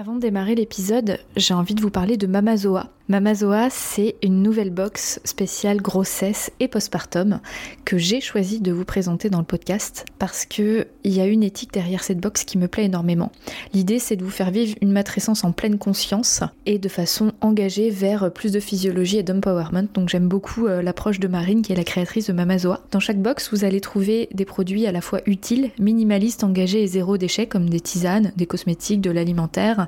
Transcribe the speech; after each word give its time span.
Avant 0.00 0.14
de 0.14 0.20
démarrer 0.20 0.54
l'épisode, 0.54 1.18
j'ai 1.34 1.54
envie 1.54 1.74
de 1.74 1.80
vous 1.82 1.90
parler 1.90 2.16
de 2.16 2.28
Mamazoa. 2.28 2.88
Mamazoa, 3.08 3.70
c'est 3.70 4.16
une 4.22 4.42
nouvelle 4.42 4.70
box 4.70 5.18
spéciale 5.24 5.80
grossesse 5.80 6.52
et 6.60 6.68
postpartum 6.68 7.40
que 7.86 7.96
j'ai 7.96 8.20
choisi 8.20 8.60
de 8.60 8.70
vous 8.70 8.84
présenter 8.84 9.30
dans 9.30 9.38
le 9.38 9.46
podcast 9.46 10.04
parce 10.18 10.44
que 10.44 10.86
il 11.04 11.14
y 11.14 11.20
a 11.20 11.26
une 11.26 11.42
éthique 11.42 11.72
derrière 11.72 12.04
cette 12.04 12.20
box 12.20 12.44
qui 12.44 12.58
me 12.58 12.68
plaît 12.68 12.84
énormément. 12.84 13.32
L'idée, 13.72 13.98
c'est 13.98 14.16
de 14.16 14.22
vous 14.22 14.30
faire 14.30 14.50
vivre 14.50 14.76
une 14.82 14.92
matrescence 14.92 15.42
en 15.42 15.52
pleine 15.52 15.78
conscience 15.78 16.42
et 16.66 16.78
de 16.78 16.88
façon 16.90 17.32
engagée 17.40 17.88
vers 17.88 18.30
plus 18.30 18.52
de 18.52 18.60
physiologie 18.60 19.16
et 19.16 19.22
d'empowerment. 19.22 19.88
Donc 19.94 20.10
j'aime 20.10 20.28
beaucoup 20.28 20.66
euh, 20.66 20.82
l'approche 20.82 21.18
de 21.18 21.28
Marine 21.28 21.62
qui 21.62 21.72
est 21.72 21.76
la 21.76 21.84
créatrice 21.84 22.26
de 22.26 22.34
Mamazoa. 22.34 22.82
Dans 22.90 23.00
chaque 23.00 23.22
box, 23.22 23.48
vous 23.52 23.64
allez 23.64 23.80
trouver 23.80 24.28
des 24.34 24.44
produits 24.44 24.86
à 24.86 24.92
la 24.92 25.00
fois 25.00 25.22
utiles, 25.24 25.70
minimalistes, 25.78 26.44
engagés 26.44 26.82
et 26.82 26.86
zéro 26.86 27.16
déchet 27.16 27.46
comme 27.46 27.70
des 27.70 27.80
tisanes, 27.80 28.32
des 28.36 28.46
cosmétiques, 28.46 29.00
de 29.00 29.10
l'alimentaire, 29.10 29.87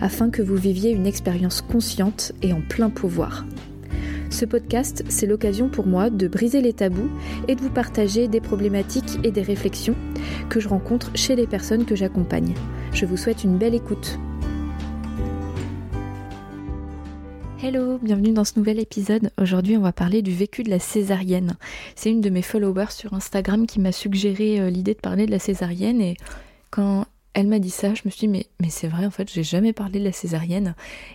afin 0.00 0.30
que 0.30 0.42
vous 0.42 0.56
viviez 0.56 0.90
une 0.90 1.06
expérience 1.06 1.62
consciente 1.62 2.32
et 2.42 2.52
en 2.52 2.60
plein 2.60 2.90
pouvoir. 2.90 3.44
Ce 4.30 4.44
podcast, 4.44 5.04
c'est 5.08 5.26
l'occasion 5.26 5.68
pour 5.68 5.86
moi 5.86 6.08
de 6.08 6.28
briser 6.28 6.60
les 6.60 6.72
tabous 6.72 7.10
et 7.48 7.56
de 7.56 7.60
vous 7.60 7.70
partager 7.70 8.28
des 8.28 8.40
problématiques 8.40 9.18
et 9.24 9.32
des 9.32 9.42
réflexions 9.42 9.96
que 10.48 10.60
je 10.60 10.68
rencontre 10.68 11.10
chez 11.16 11.34
les 11.34 11.48
personnes 11.48 11.84
que 11.84 11.96
j'accompagne. 11.96 12.54
Je 12.92 13.06
vous 13.06 13.16
souhaite 13.16 13.42
une 13.42 13.58
belle 13.58 13.74
écoute. 13.74 14.18
Hello, 17.62 17.98
bienvenue 17.98 18.32
dans 18.32 18.44
ce 18.44 18.58
nouvel 18.58 18.78
épisode. 18.78 19.30
Aujourd'hui, 19.38 19.76
on 19.76 19.82
va 19.82 19.92
parler 19.92 20.22
du 20.22 20.32
vécu 20.32 20.62
de 20.62 20.70
la 20.70 20.78
césarienne. 20.78 21.56
C'est 21.94 22.10
une 22.10 22.22
de 22.22 22.30
mes 22.30 22.40
followers 22.40 22.90
sur 22.90 23.12
Instagram 23.12 23.66
qui 23.66 23.80
m'a 23.80 23.92
suggéré 23.92 24.60
euh, 24.60 24.70
l'idée 24.70 24.94
de 24.94 25.00
parler 25.00 25.26
de 25.26 25.30
la 25.30 25.38
césarienne 25.38 26.00
et 26.00 26.16
quand 26.70 27.04
elle 27.34 27.46
m'a 27.46 27.58
dit 27.58 27.70
ça, 27.70 27.94
je 27.94 28.02
me 28.04 28.10
suis 28.10 28.26
dit, 28.26 28.46
mais, 28.60 28.70
c'est 28.70 28.88
vrai, 28.88 29.06
en 29.06 29.10
fait, 29.10 29.30
j'ai 29.30 29.42
jamais 29.42 29.72
parlé 29.72 30.00
de 30.00 30.04
la 30.04 30.12
césarienne. 30.12 30.74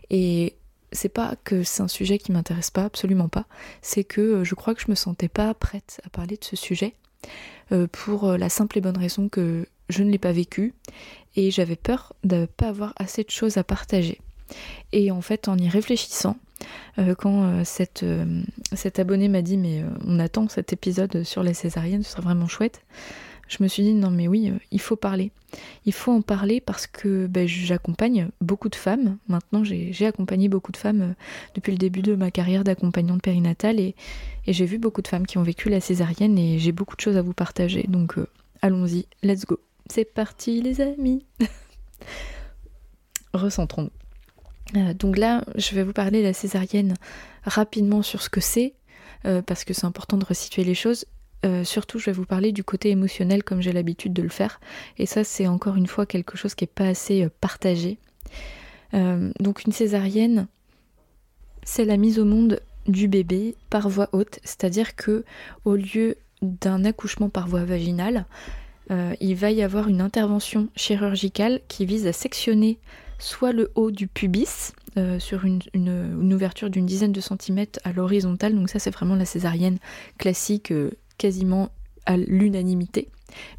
Et 0.10 0.56
c'est 0.92 1.10
pas 1.10 1.36
que 1.44 1.64
c'est 1.64 1.84
un 1.84 1.88
sujet 1.88 2.18
qui 2.18 2.32
m'intéresse 2.32 2.72
pas, 2.72 2.86
absolument 2.86 3.28
pas. 3.28 3.46
C'est 3.82 4.04
que 4.04 4.22
euh, 4.22 4.44
je 4.44 4.56
crois 4.56 4.74
que 4.76 4.82
je 4.82 4.90
me 4.90 4.96
sentais 4.96 5.28
pas 5.28 5.54
prête 5.54 6.00
à 6.06 6.10
parler 6.10 6.38
de 6.38 6.44
ce 6.44 6.56
sujet. 6.56 6.94
Euh, 7.72 7.88
pour 7.92 8.26
euh, 8.26 8.38
la 8.38 8.50
simple 8.50 8.78
et 8.78 8.82
bonne 8.82 8.98
raison 8.98 9.28
que 9.28 9.68
je 9.90 10.04
ne 10.04 10.12
l'ai 10.12 10.20
pas 10.20 10.31
vécu 10.31 10.75
et 11.36 11.50
j'avais 11.50 11.75
peur 11.75 12.14
de 12.24 12.36
ne 12.36 12.46
pas 12.46 12.70
avoir 12.70 12.94
assez 12.98 13.24
de 13.24 13.31
choses 13.31 13.58
à 13.58 13.64
partager. 13.64 14.22
Et 14.92 15.09
en 15.09 15.22
fait, 15.22 15.48
en 15.48 15.58
y 15.58 15.68
réfléchissant, 15.68 16.38
quand 17.18 17.64
cette, 17.66 18.06
cet 18.74 19.00
abonné 19.00 19.28
m'a 19.28 19.42
dit 19.42 19.58
mais 19.58 19.84
on 20.06 20.20
attend 20.20 20.48
cet 20.48 20.72
épisode 20.72 21.24
sur 21.24 21.44
la 21.44 21.54
césarienne, 21.54 22.04
ce 22.04 22.12
serait 22.12 22.22
vraiment 22.22 22.48
chouette, 22.48 22.81
je 23.47 23.61
me 23.61 23.67
suis 23.67 23.83
dit 23.83 23.94
non 23.94 24.09
mais 24.09 24.28
oui, 24.28 24.50
euh, 24.50 24.57
il 24.72 24.81
faut 24.81 24.95
parler. 24.95 25.31
Il 25.85 25.94
faut 25.94 26.11
en 26.11 26.22
parler 26.22 26.59
parce 26.59 26.88
que 26.88 27.28
ben, 27.28 27.47
j'accompagne 27.47 28.29
beaucoup 28.41 28.69
de 28.69 28.75
femmes. 28.75 29.17
Maintenant, 29.28 29.63
j'ai 29.63 30.06
accompagné 30.06 30.50
beaucoup 30.50 30.72
de 30.72 30.78
femmes 30.78 31.01
euh, 31.01 31.13
depuis 31.53 31.72
le 31.72 31.78
début 31.78 32.01
de 32.01 32.16
ma 32.16 32.31
carrière 32.31 32.63
d'accompagnante 32.63 33.22
périnatale 33.22 33.79
et, 33.79 33.95
j'ai 34.47 34.66
vu 34.66 34.78
beaucoup 34.78 35.01
de 35.01 35.07
femmes 35.07 35.25
qui 35.25 35.39
ont 35.39 35.44
vécu 35.44 35.69
la 35.69 35.81
césarienne 35.81 36.38
et 36.38 36.59
j'ai 36.59 36.72
beaucoup 36.72 36.95
de 36.95 37.01
choses 37.01 37.17
à 37.17 37.23
vous 37.23 37.33
partager. 37.33 37.83
Donc 37.88 38.17
euh, 38.17 38.28
allons-y, 38.61 39.07
let's 39.23 39.45
go. 39.45 39.59
C'est 39.89 40.06
parti 40.06 40.62
les 40.62 40.81
amis. 40.81 41.25
Recentrons-nous. 43.33 44.94
donc 44.94 45.17
là, 45.17 45.44
je 45.56 45.73
vais 45.73 45.83
vous 45.83 45.94
parler 45.94 46.22
de 46.22 46.27
la 46.27 46.33
césarienne 46.33 46.94
rapidement 47.44 48.03
sur 48.03 48.22
ce 48.22 48.29
que 48.29 48.39
c'est, 48.39 48.75
parce 49.45 49.66
que 49.66 49.73
c'est 49.73 49.85
important 49.85 50.17
de 50.17 50.25
resituer 50.25 50.63
les 50.63 50.75
choses. 50.75 51.06
Euh, 51.45 51.63
surtout, 51.63 52.00
je 52.00 52.06
vais 52.06 52.11
vous 52.11 52.25
parler 52.25 52.51
du 52.51 52.63
côté 52.63 52.89
émotionnel 52.89 53.44
comme 53.44 53.61
j'ai 53.61 53.72
l'habitude 53.72 54.13
de 54.13 54.22
le 54.22 54.29
faire. 54.29 54.59
Et 54.97 55.06
ça, 55.06 55.23
c'est 55.23 55.47
encore 55.47 55.75
une 55.75 55.88
fois 55.88 56.06
quelque 56.06 56.38
chose 56.38 56.56
qui 56.56 56.63
n'est 56.63 56.72
pas 56.73 56.88
assez 56.88 57.23
euh, 57.23 57.29
partagé. 57.39 57.97
Euh, 58.94 59.31
donc 59.39 59.63
une 59.66 59.72
césarienne, 59.72 60.47
c'est 61.63 61.85
la 61.85 61.97
mise 61.97 62.19
au 62.19 62.25
monde 62.25 62.59
du 62.88 63.07
bébé 63.07 63.56
par 63.69 63.89
voie 63.89 64.09
haute, 64.11 64.39
c'est-à-dire 64.44 64.95
que 64.95 65.23
au 65.66 65.75
lieu 65.75 66.17
d'un 66.41 66.85
accouchement 66.85 67.29
par 67.29 67.47
voie 67.47 67.66
vaginale, 67.66 68.25
il 69.19 69.33
va 69.33 69.50
y 69.50 69.63
avoir 69.63 69.88
une 69.88 70.00
intervention 70.00 70.67
chirurgicale 70.75 71.62
qui 71.67 71.88
vise 71.88 72.06
à 72.06 72.13
sectionner 72.13 72.77
soit 73.17 73.51
le 73.51 73.72
haut 73.73 73.89
du 73.89 74.06
pubis 74.06 74.73
sur 75.17 75.44
une, 75.44 75.59
une 75.73 76.31
ouverture 76.31 76.69
d'une 76.69 76.85
dizaine 76.85 77.12
de 77.12 77.22
centimètres 77.22 77.79
à 77.83 77.91
l'horizontale, 77.94 78.53
donc 78.53 78.69
ça 78.69 78.77
c'est 78.77 78.91
vraiment 78.91 79.16
la 79.16 79.25
césarienne 79.25 79.79
classique 80.19 80.72
quasiment 81.18 81.70
à 82.06 82.18
l'unanimité. 82.18 83.09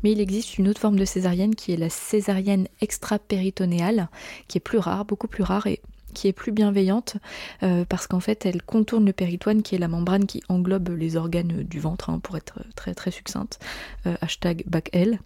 Mais 0.02 0.12
il 0.12 0.20
existe 0.20 0.58
une 0.58 0.68
autre 0.68 0.80
forme 0.80 0.98
de 0.98 1.04
césarienne 1.04 1.54
qui 1.54 1.72
est 1.72 1.76
la 1.76 1.90
césarienne 1.90 2.68
extra-péritonéale, 2.80 4.08
qui 4.48 4.58
est 4.58 4.60
plus 4.60 4.78
rare, 4.78 5.04
beaucoup 5.04 5.28
plus 5.28 5.42
rare 5.42 5.66
et 5.66 5.80
qui 6.14 6.28
est 6.28 6.32
plus 6.32 6.50
bienveillante 6.50 7.18
euh, 7.62 7.84
parce 7.86 8.06
qu'en 8.06 8.20
fait 8.20 8.46
elle 8.46 8.62
contourne 8.62 9.04
le 9.04 9.12
péritoine 9.12 9.62
qui 9.62 9.74
est 9.74 9.78
la 9.78 9.86
membrane 9.86 10.24
qui 10.24 10.42
englobe 10.48 10.88
les 10.96 11.16
organes 11.16 11.62
du 11.62 11.78
ventre 11.78 12.08
hein, 12.08 12.20
pour 12.20 12.38
être 12.38 12.60
très 12.74 12.94
très 12.94 13.10
succincte 13.10 13.60
euh, 14.06 14.16
hashtag 14.22 14.64
bac 14.66 14.88
L. 14.94 15.20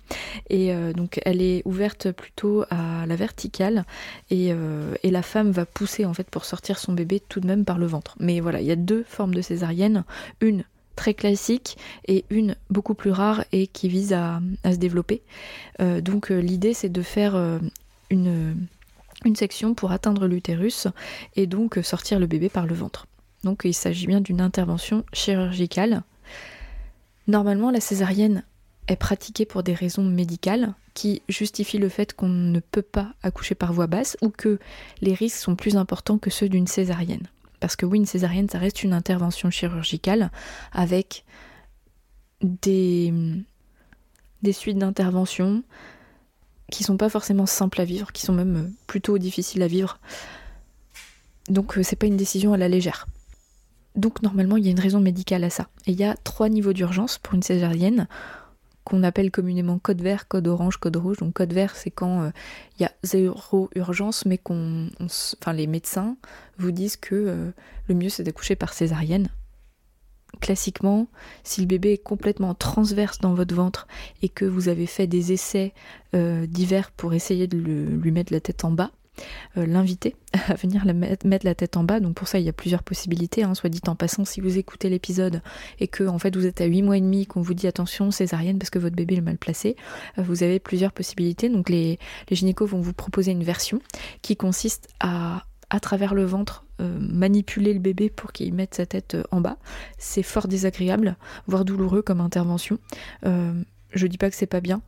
Et 0.49 0.75
euh, 0.75 0.93
donc 0.93 1.21
elle 1.25 1.43
est 1.43 1.63
ouverte 1.65 2.11
plutôt 2.11 2.65
à 2.71 3.07
la 3.07 3.15
verticale 3.15 3.85
et, 4.31 4.49
et, 5.03 5.11
la 5.11 5.23
femme 5.23 5.53
va 5.53 5.65
pousser 5.65 6.05
en 6.05 6.15
fait 6.15 6.29
pour 6.29 6.45
sortir 6.45 6.79
son 6.79 6.93
bébé 6.93 7.21
tout 7.21 7.39
de 7.39 7.47
même 7.47 7.65
par 7.65 7.79
le 7.79 7.87
ventre. 7.87 8.17
Mais 8.19 8.41
voilà 8.41 8.61
il 8.61 8.67
y 8.67 8.73
a 8.73 8.77
deux 8.77 9.05
formes 9.07 9.35
de 9.35 9.43
césarienne 9.43 10.05
une 10.41 10.65
très 11.01 11.15
classique 11.15 11.79
et 12.07 12.27
une 12.29 12.57
beaucoup 12.69 12.93
plus 12.93 13.11
rare 13.11 13.47
et 13.53 13.67
qui 13.67 13.89
vise 13.89 14.13
à, 14.13 14.43
se 14.65 14.77
développer. 14.77 15.23
Euh, 15.81 16.03
donc 16.03 16.31
euh, 16.31 16.39
l'idée 16.39 16.75
c'est 16.75 16.91
de 16.91 17.01
faire 17.01 17.37
euh, 17.37 17.59
une, 18.11 18.55
une 19.25 19.35
section 19.35 19.73
pour 19.73 19.93
atteindre 19.93 20.27
l'utérus 20.27 20.89
et 21.37 21.47
donc 21.47 21.79
sortir 21.83 22.19
le 22.19 22.27
bébé 22.27 22.51
par 22.51 22.67
le 22.67 22.75
ventre. 22.75 23.07
Donc 23.45 23.63
il 23.65 23.73
s'agit 23.73 24.07
bien 24.07 24.21
d'une 24.21 24.43
intervention 24.43 25.03
chirurgicale. 25.15 26.03
Normalement 27.29 27.71
la 27.71 27.81
césarienne 27.81 28.43
est 28.87 28.97
pratiquée 28.97 29.47
pour 29.47 29.63
des 29.63 29.73
raisons 29.73 30.05
médicales 30.05 30.75
qui 30.93 31.23
justifient 31.31 31.79
le 31.79 31.89
fait 31.89 32.13
qu'on 32.13 32.29
ne 32.29 32.61
peut 32.61 32.83
pas 32.83 33.15
accoucher 33.23 33.55
par 33.55 33.73
voie 33.73 33.87
basse 33.87 34.19
ou 34.21 34.29
que 34.29 34.59
les 35.01 35.15
risques 35.15 35.39
sont 35.39 35.57
plus 35.57 35.79
importants 35.79 36.19
que 36.19 36.29
ceux 36.29 36.51
d'une 36.51 36.67
césarienne. 36.67 37.27
Parce 37.61 37.77
que 37.77 37.87
oui, 37.87 37.99
une 37.99 38.07
césarienne, 38.07 38.49
ça 38.49 38.59
reste 38.59 38.83
une 38.83 38.93
intervention 38.93 39.51
chirurgicale 39.51 40.31
avec 40.73 41.25
des, 42.43 43.13
suites 44.53 44.79
d'intervention 44.79 45.63
qui 46.71 46.85
sont 46.85 46.97
pas 46.97 47.09
forcément 47.09 47.47
simples 47.47 47.81
à 47.81 47.85
vivre, 47.85 48.13
qui 48.13 48.23
sont 48.23 48.33
même 48.33 48.73
plutôt 48.87 49.19
difficiles 49.19 49.63
à 49.63 49.67
vivre. 49.67 49.99
Donc 51.49 51.77
euh, 51.77 51.83
c'est 51.83 51.97
pas 51.97 52.07
une 52.07 52.17
décision 52.17 52.53
à 52.53 52.57
la 52.57 52.69
légère. 52.69 53.07
Donc 53.97 54.23
normalement 54.23 54.57
il 54.57 54.65
y 54.65 54.69
a 54.69 54.71
une 54.71 54.81
raison 54.81 55.01
médicale 55.01 55.45
à 55.45 55.51
ça. 55.51 55.69
Et 55.87 55.93
il 55.93 55.99
y 55.99 56.05
a 56.05 56.17
trois 56.17 56.49
niveaux 56.49 56.73
d'urgence 56.73 57.19
pour 57.19 57.35
une 57.35 57.43
césarienne 57.43 58.07
qu'on 58.91 59.05
appelle 59.05 59.31
communément 59.31 59.79
code 59.79 60.03
vert, 60.03 60.27
code 60.27 60.49
orange, 60.49 60.79
code 60.79 60.97
rouge. 60.97 61.19
Donc 61.19 61.35
code 61.35 61.53
vert, 61.53 61.77
c'est 61.77 61.93
quand 61.93 62.23
euh, 62.23 62.31
il 62.77 62.83
y 62.83 62.85
a 62.85 62.93
zéro 63.05 63.71
urgence, 63.77 64.27
mais 64.27 64.37
qu'on, 64.37 64.89
les 65.55 65.67
médecins 65.69 66.17
vous 66.59 66.73
disent 66.73 66.97
que 66.97 67.15
euh, 67.15 67.51
le 67.89 67.95
mieux 67.95 68.09
c'est 68.09 68.25
d'accoucher 68.25 68.57
par 68.57 68.73
césarienne. 68.73 69.29
Classiquement, 70.41 71.07
si 71.45 71.61
le 71.61 71.67
bébé 71.67 71.93
est 71.93 72.03
complètement 72.03 72.55
transverse 72.55 73.19
dans 73.19 73.35
votre 73.35 73.55
ventre 73.55 73.87
et 74.23 74.29
que 74.29 74.45
vous 74.45 74.69
avez 74.69 74.87
fait 74.87 75.07
des 75.07 75.33
essais 75.33 75.73
euh, 76.15 76.47
divers 76.47 76.91
pour 76.91 77.15
essayer 77.15 77.47
de 77.47 77.59
lui 77.59 78.11
mettre 78.11 78.33
la 78.33 78.41
tête 78.41 78.65
en 78.65 78.71
bas, 78.71 78.91
l'inviter 79.57 80.15
à 80.49 80.55
venir 80.55 80.85
mettre, 80.95 81.27
la 81.45 81.55
tête 81.55 81.77
en 81.77 81.85
bas. 81.85 82.01
Donc 82.01 82.15
pour 82.15 82.29
ça, 82.29 82.39
il 82.39 82.45
y 82.45 82.49
a 82.49 82.53
plusieurs 82.53 82.83
possibilités. 82.83 83.43
Hein. 83.43 83.55
Soit 83.55 83.71
dit 83.71 83.81
en 83.87 83.95
passant, 83.95 84.25
si 84.25 84.41
vous 84.41 84.59
écoutez 84.59 84.89
l'épisode 84.89 85.43
et 85.79 85.89
que 85.89 86.05
en 86.05 86.19
fait 86.19 86.35
vous 86.37 86.47
êtes 86.47 86.61
à 86.61 86.67
8 86.67 86.83
mois 86.83 86.97
et 86.97 87.01
demi, 87.01 87.27
qu'on 87.27 87.43
vous 87.43 87.55
dit 87.55 87.67
attention 87.67 88.11
césarienne 88.11 88.59
parce 88.59 88.71
que 88.71 88.79
votre 88.79 88.97
bébé 88.97 89.17
est 89.17 89.21
mal 89.21 89.39
placé, 89.39 89.77
vous 90.17 90.43
avez 90.43 90.61
plusieurs 90.61 90.93
possibilités. 90.93 91.49
Donc 91.49 91.69
les, 91.69 91.99
les 92.29 92.37
gynécos 92.37 92.69
vont 92.69 92.81
vous 92.81 92.93
proposer 92.93 93.33
une 93.33 93.45
version 93.45 93.81
qui 94.23 94.37
consiste 94.37 94.89
à 95.01 95.45
à 95.71 95.79
travers 95.79 96.15
le 96.15 96.25
ventre 96.25 96.65
manipuler 96.81 97.73
le 97.73 97.79
bébé 97.79 98.11
pour 98.11 98.33
qu'il 98.33 98.53
mette 98.55 98.75
sa 98.75 98.87
tête 98.87 99.17
en 99.31 99.41
bas. 99.41 99.57
C'est 99.99 100.23
fort 100.23 100.49
désagréable, 100.49 101.17
voire 101.47 101.65
douloureux 101.65 102.03
comme 102.03 102.21
intervention. 102.21 102.79
je 103.23 104.07
dis 104.07 104.19
pas 104.19 104.31
que 104.31 104.37
c'est 104.37 104.47
pas 104.47 104.61
bien, 104.61 104.83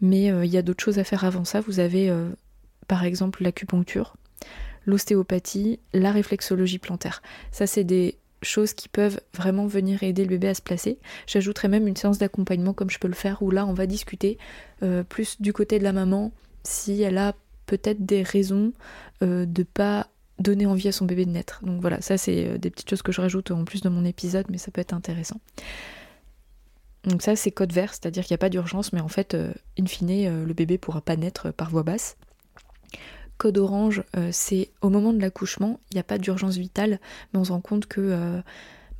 mais 0.00 0.24
il 0.24 0.50
y 0.50 0.58
a 0.58 0.62
d'autres 0.62 0.84
choses 0.84 0.98
à 0.98 1.04
faire 1.04 1.24
avant 1.24 1.44
ça. 1.44 1.60
Vous 1.60 1.80
avez 1.80 2.12
par 2.92 3.04
exemple 3.04 3.42
l'acupuncture, 3.42 4.18
l'ostéopathie, 4.84 5.80
la 5.94 6.12
réflexologie 6.12 6.78
plantaire. 6.78 7.22
Ça, 7.50 7.66
c'est 7.66 7.84
des 7.84 8.18
choses 8.42 8.74
qui 8.74 8.90
peuvent 8.90 9.18
vraiment 9.32 9.66
venir 9.66 10.02
aider 10.02 10.24
le 10.24 10.28
bébé 10.28 10.48
à 10.48 10.54
se 10.54 10.60
placer. 10.60 10.98
J'ajouterais 11.26 11.68
même 11.68 11.88
une 11.88 11.96
séance 11.96 12.18
d'accompagnement 12.18 12.74
comme 12.74 12.90
je 12.90 12.98
peux 12.98 13.08
le 13.08 13.14
faire, 13.14 13.42
où 13.42 13.50
là, 13.50 13.64
on 13.64 13.72
va 13.72 13.86
discuter 13.86 14.36
euh, 14.82 15.04
plus 15.04 15.40
du 15.40 15.54
côté 15.54 15.78
de 15.78 15.84
la 15.84 15.94
maman, 15.94 16.32
si 16.64 17.00
elle 17.00 17.16
a 17.16 17.34
peut-être 17.64 18.04
des 18.04 18.22
raisons 18.22 18.74
euh, 19.22 19.46
de 19.46 19.62
pas 19.62 20.08
donner 20.38 20.66
envie 20.66 20.88
à 20.88 20.92
son 20.92 21.06
bébé 21.06 21.24
de 21.24 21.30
naître. 21.30 21.64
Donc 21.64 21.80
voilà, 21.80 22.02
ça 22.02 22.18
c'est 22.18 22.46
euh, 22.46 22.58
des 22.58 22.68
petites 22.68 22.90
choses 22.90 23.00
que 23.00 23.10
je 23.10 23.22
rajoute 23.22 23.52
en 23.52 23.64
plus 23.64 23.80
de 23.80 23.88
mon 23.88 24.04
épisode, 24.04 24.44
mais 24.50 24.58
ça 24.58 24.70
peut 24.70 24.82
être 24.82 24.92
intéressant. 24.92 25.40
Donc 27.04 27.22
ça 27.22 27.36
c'est 27.36 27.52
code 27.52 27.72
vert, 27.72 27.94
c'est-à-dire 27.94 28.22
qu'il 28.22 28.34
n'y 28.34 28.38
a 28.40 28.44
pas 28.44 28.50
d'urgence, 28.50 28.92
mais 28.92 29.00
en 29.00 29.08
fait, 29.08 29.34
in 29.80 29.86
fine, 29.86 30.44
le 30.44 30.52
bébé 30.52 30.76
pourra 30.76 31.00
pas 31.00 31.16
naître 31.16 31.52
par 31.52 31.70
voie 31.70 31.84
basse. 31.84 32.18
Code 33.42 33.58
orange, 33.58 34.04
euh, 34.16 34.28
c'est 34.30 34.70
au 34.82 34.88
moment 34.88 35.12
de 35.12 35.20
l'accouchement, 35.20 35.80
il 35.90 35.94
n'y 35.94 36.00
a 36.00 36.04
pas 36.04 36.18
d'urgence 36.18 36.58
vitale, 36.58 37.00
mais 37.32 37.40
on 37.40 37.44
se 37.44 37.50
rend 37.50 37.60
compte 37.60 37.86
que 37.86 38.00
euh, 38.00 38.40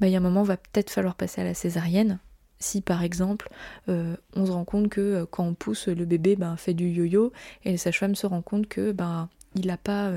bah, 0.00 0.09
y 0.09 0.17
a 0.17 0.19
un 0.19 0.21
moment, 0.21 0.43
va 0.43 0.56
peut-être 0.56 0.91
falloir 0.91 1.15
passer 1.15 1.43
à 1.43 1.44
la 1.44 1.55
césarienne. 1.55 2.19
Si 2.59 2.81
par 2.81 3.05
exemple, 3.05 3.49
euh, 3.89 4.17
on 4.35 4.44
se 4.44 4.50
rend 4.50 4.65
compte 4.65 4.89
que 4.89 5.23
quand 5.31 5.44
on 5.44 5.55
pousse, 5.55 5.87
le 5.87 6.05
bébé 6.06 6.35
ben, 6.35 6.56
fait 6.56 6.75
du 6.75 6.89
yo-yo, 6.89 7.33
et 7.65 7.77
sa 7.77 7.93
femme 7.93 8.17
se 8.17 8.27
rend 8.27 8.43
compte 8.43 8.67
que 8.67 8.91
ben, 8.91 9.29
il 9.55 9.69
n'a 9.69 9.77
pas 9.77 10.11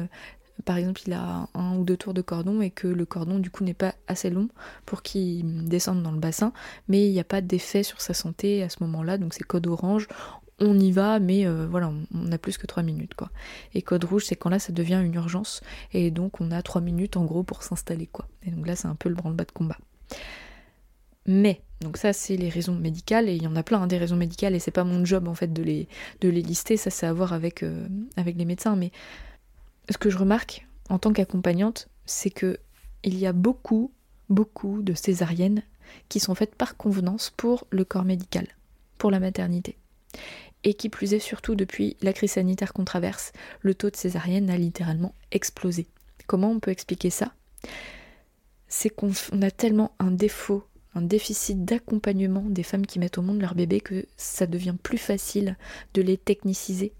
par 0.63 0.77
exemple 0.77 1.01
il 1.05 1.13
a 1.13 1.47
un 1.53 1.75
ou 1.75 1.83
deux 1.83 1.97
tours 1.97 2.15
de 2.15 2.23
cordon 2.23 2.61
et 2.61 2.71
que 2.71 2.87
le 2.87 3.05
cordon 3.05 3.37
du 3.37 3.51
coup 3.51 3.63
n'est 3.63 3.75
pas 3.75 3.93
assez 4.07 4.31
long 4.31 4.49
pour 4.87 5.03
qu'il 5.03 5.65
descende 5.65 6.01
dans 6.01 6.11
le 6.11 6.19
bassin, 6.19 6.51
mais 6.87 7.05
il 7.05 7.11
n'y 7.11 7.19
a 7.19 7.25
pas 7.25 7.41
d'effet 7.41 7.83
sur 7.83 8.01
sa 8.01 8.15
santé 8.15 8.63
à 8.63 8.69
ce 8.69 8.77
moment-là, 8.81 9.19
donc 9.19 9.35
c'est 9.35 9.43
code 9.43 9.67
orange 9.67 10.07
on 10.59 10.79
y 10.79 10.91
va, 10.91 11.19
mais 11.19 11.45
euh, 11.45 11.67
voilà, 11.69 11.91
on 12.13 12.31
a 12.31 12.37
plus 12.37 12.57
que 12.57 12.67
3 12.67 12.83
minutes 12.83 13.13
quoi. 13.13 13.29
Et 13.73 13.81
code 13.81 14.03
rouge, 14.05 14.25
c'est 14.25 14.35
quand 14.35 14.49
là 14.49 14.59
ça 14.59 14.71
devient 14.71 15.01
une 15.03 15.13
urgence, 15.13 15.61
et 15.93 16.11
donc 16.11 16.39
on 16.39 16.51
a 16.51 16.61
3 16.61 16.81
minutes 16.81 17.17
en 17.17 17.25
gros 17.25 17.43
pour 17.43 17.63
s'installer 17.63 18.07
quoi. 18.07 18.27
Et 18.45 18.51
donc 18.51 18.65
là 18.65 18.75
c'est 18.75 18.87
un 18.87 18.95
peu 18.95 19.09
le 19.09 19.15
branle-bas 19.15 19.45
de 19.45 19.51
combat. 19.51 19.77
Mais, 21.27 21.61
donc 21.81 21.97
ça 21.97 22.13
c'est 22.13 22.37
les 22.37 22.49
raisons 22.49 22.75
médicales, 22.75 23.27
et 23.27 23.35
il 23.35 23.43
y 23.43 23.47
en 23.47 23.55
a 23.55 23.63
plein 23.63 23.81
hein, 23.81 23.87
des 23.87 23.97
raisons 23.97 24.15
médicales, 24.15 24.55
et 24.55 24.59
c'est 24.59 24.71
pas 24.71 24.83
mon 24.83 25.03
job 25.03 25.27
en 25.27 25.35
fait 25.35 25.51
de 25.51 25.63
les, 25.63 25.87
lister, 26.21 26.77
ça 26.77 26.89
c'est 26.89 27.05
à 27.05 27.13
voir 27.13 27.33
avec, 27.33 27.63
euh, 27.63 27.87
avec 28.15 28.37
les 28.37 28.45
médecins, 28.45 28.75
mais 28.75 28.91
ce 29.89 29.97
que 29.97 30.09
je 30.09 30.17
remarque 30.17 30.67
en 30.89 30.99
tant 30.99 31.11
qu'accompagnante, 31.11 31.89
c'est 32.05 32.29
que 32.29 32.59
il 33.03 33.17
y 33.17 33.27
a 33.27 33.33
beaucoup, 33.33 33.91
beaucoup 34.29 34.81
de 34.81 34.93
césariennes 34.93 35.63
qui 36.09 36.19
sont 36.19 36.33
faites 36.33 36.55
par 36.55 36.77
convenance 36.77 37.31
pour 37.35 37.67
le 37.69 37.83
corps 37.85 38.05
médical, 38.05 38.47
pour 38.97 39.11
la 39.11 39.19
maternité 39.19 39.77
et 40.65 40.73
qui 40.73 40.89
plus 40.89 41.13
est 41.13 41.19
surtout 41.19 41.55
depuis 41.55 41.95
la 42.01 42.11
crise 42.11 42.31
sanitaire 42.33 42.73
qu'on 42.73 42.83
traverse, 42.83 43.31
le 43.61 43.75
taux 43.75 43.91
de 43.91 43.95
césarienne 43.95 44.49
a 44.49 44.57
littéralement 44.57 45.13
explosé. 45.31 45.87
Comment 46.27 46.51
on 46.51 46.59
peut 46.59 46.71
expliquer 46.71 47.11
ça? 47.11 47.33
C'est 48.67 48.89
qu'on 48.89 49.11
a 49.41 49.51
tellement 49.51 49.91
un 49.99 50.11
défaut, 50.11 50.65
un 50.95 51.03
déficit 51.03 51.63
d'accompagnement 51.63 52.43
des 52.47 52.63
femmes 52.63 52.87
qui 52.87 52.99
mettent 52.99 53.19
au 53.19 53.21
monde 53.21 53.39
leur 53.39 53.53
bébé 53.53 53.79
que 53.79 54.05
ça 54.17 54.47
devient 54.47 54.75
plus 54.81 54.97
facile 54.97 55.55
de 55.93 56.01
les 56.01 56.17
techniciser, 56.17 56.93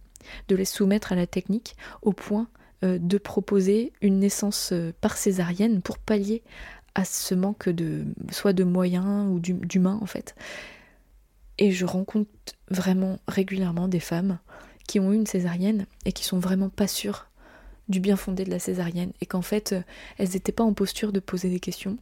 de 0.48 0.56
les 0.56 0.66
soumettre 0.66 1.12
à 1.12 1.16
la 1.16 1.28
technique 1.28 1.76
au 2.04 2.14
point 2.14 2.48
euh, 2.84 3.00
de 3.00 3.18
proposer 3.18 3.94
une 4.02 4.20
naissance 4.20 4.72
euh, 4.74 4.94
par 5.02 5.18
césarienne 5.18 5.82
pour 5.82 5.98
pallier 5.98 6.44
à 6.94 7.04
ce 7.04 7.34
manque 7.34 7.68
de 7.68 8.06
soit 8.32 8.54
de 8.54 8.64
moyens 8.64 9.28
ou 9.28 9.40
d'humains 9.40 10.00
en 10.02 10.06
fait. 10.06 10.36
Et 11.58 11.72
je 11.72 11.86
rencontre 11.86 12.30
vraiment 12.70 13.20
régulièrement 13.28 13.88
des 13.88 14.00
femmes 14.00 14.40
qui 14.88 15.00
ont 15.00 15.12
eu 15.12 15.16
une 15.16 15.28
césarienne 15.28 15.86
et 16.06 16.12
qui 16.12 16.24
sont 16.24 16.40
vraiment 16.40 16.70
pas 16.70 16.88
sûres 16.88 17.28
du 17.88 18.00
bien 18.00 18.16
fondé 18.16 18.44
de 18.44 18.52
la 18.52 18.60
césarienne 18.60 19.12
et 19.22 19.26
qu'en 19.26 19.42
fait 19.42 19.74
euh, 19.74 19.82
elles 20.18 20.30
n'étaient 20.30 20.52
pas 20.52 20.64
en 20.64 20.74
posture 20.74 21.12
de 21.12 21.20
poser 21.20 21.50
des 21.50 21.60
questions. 21.60 21.98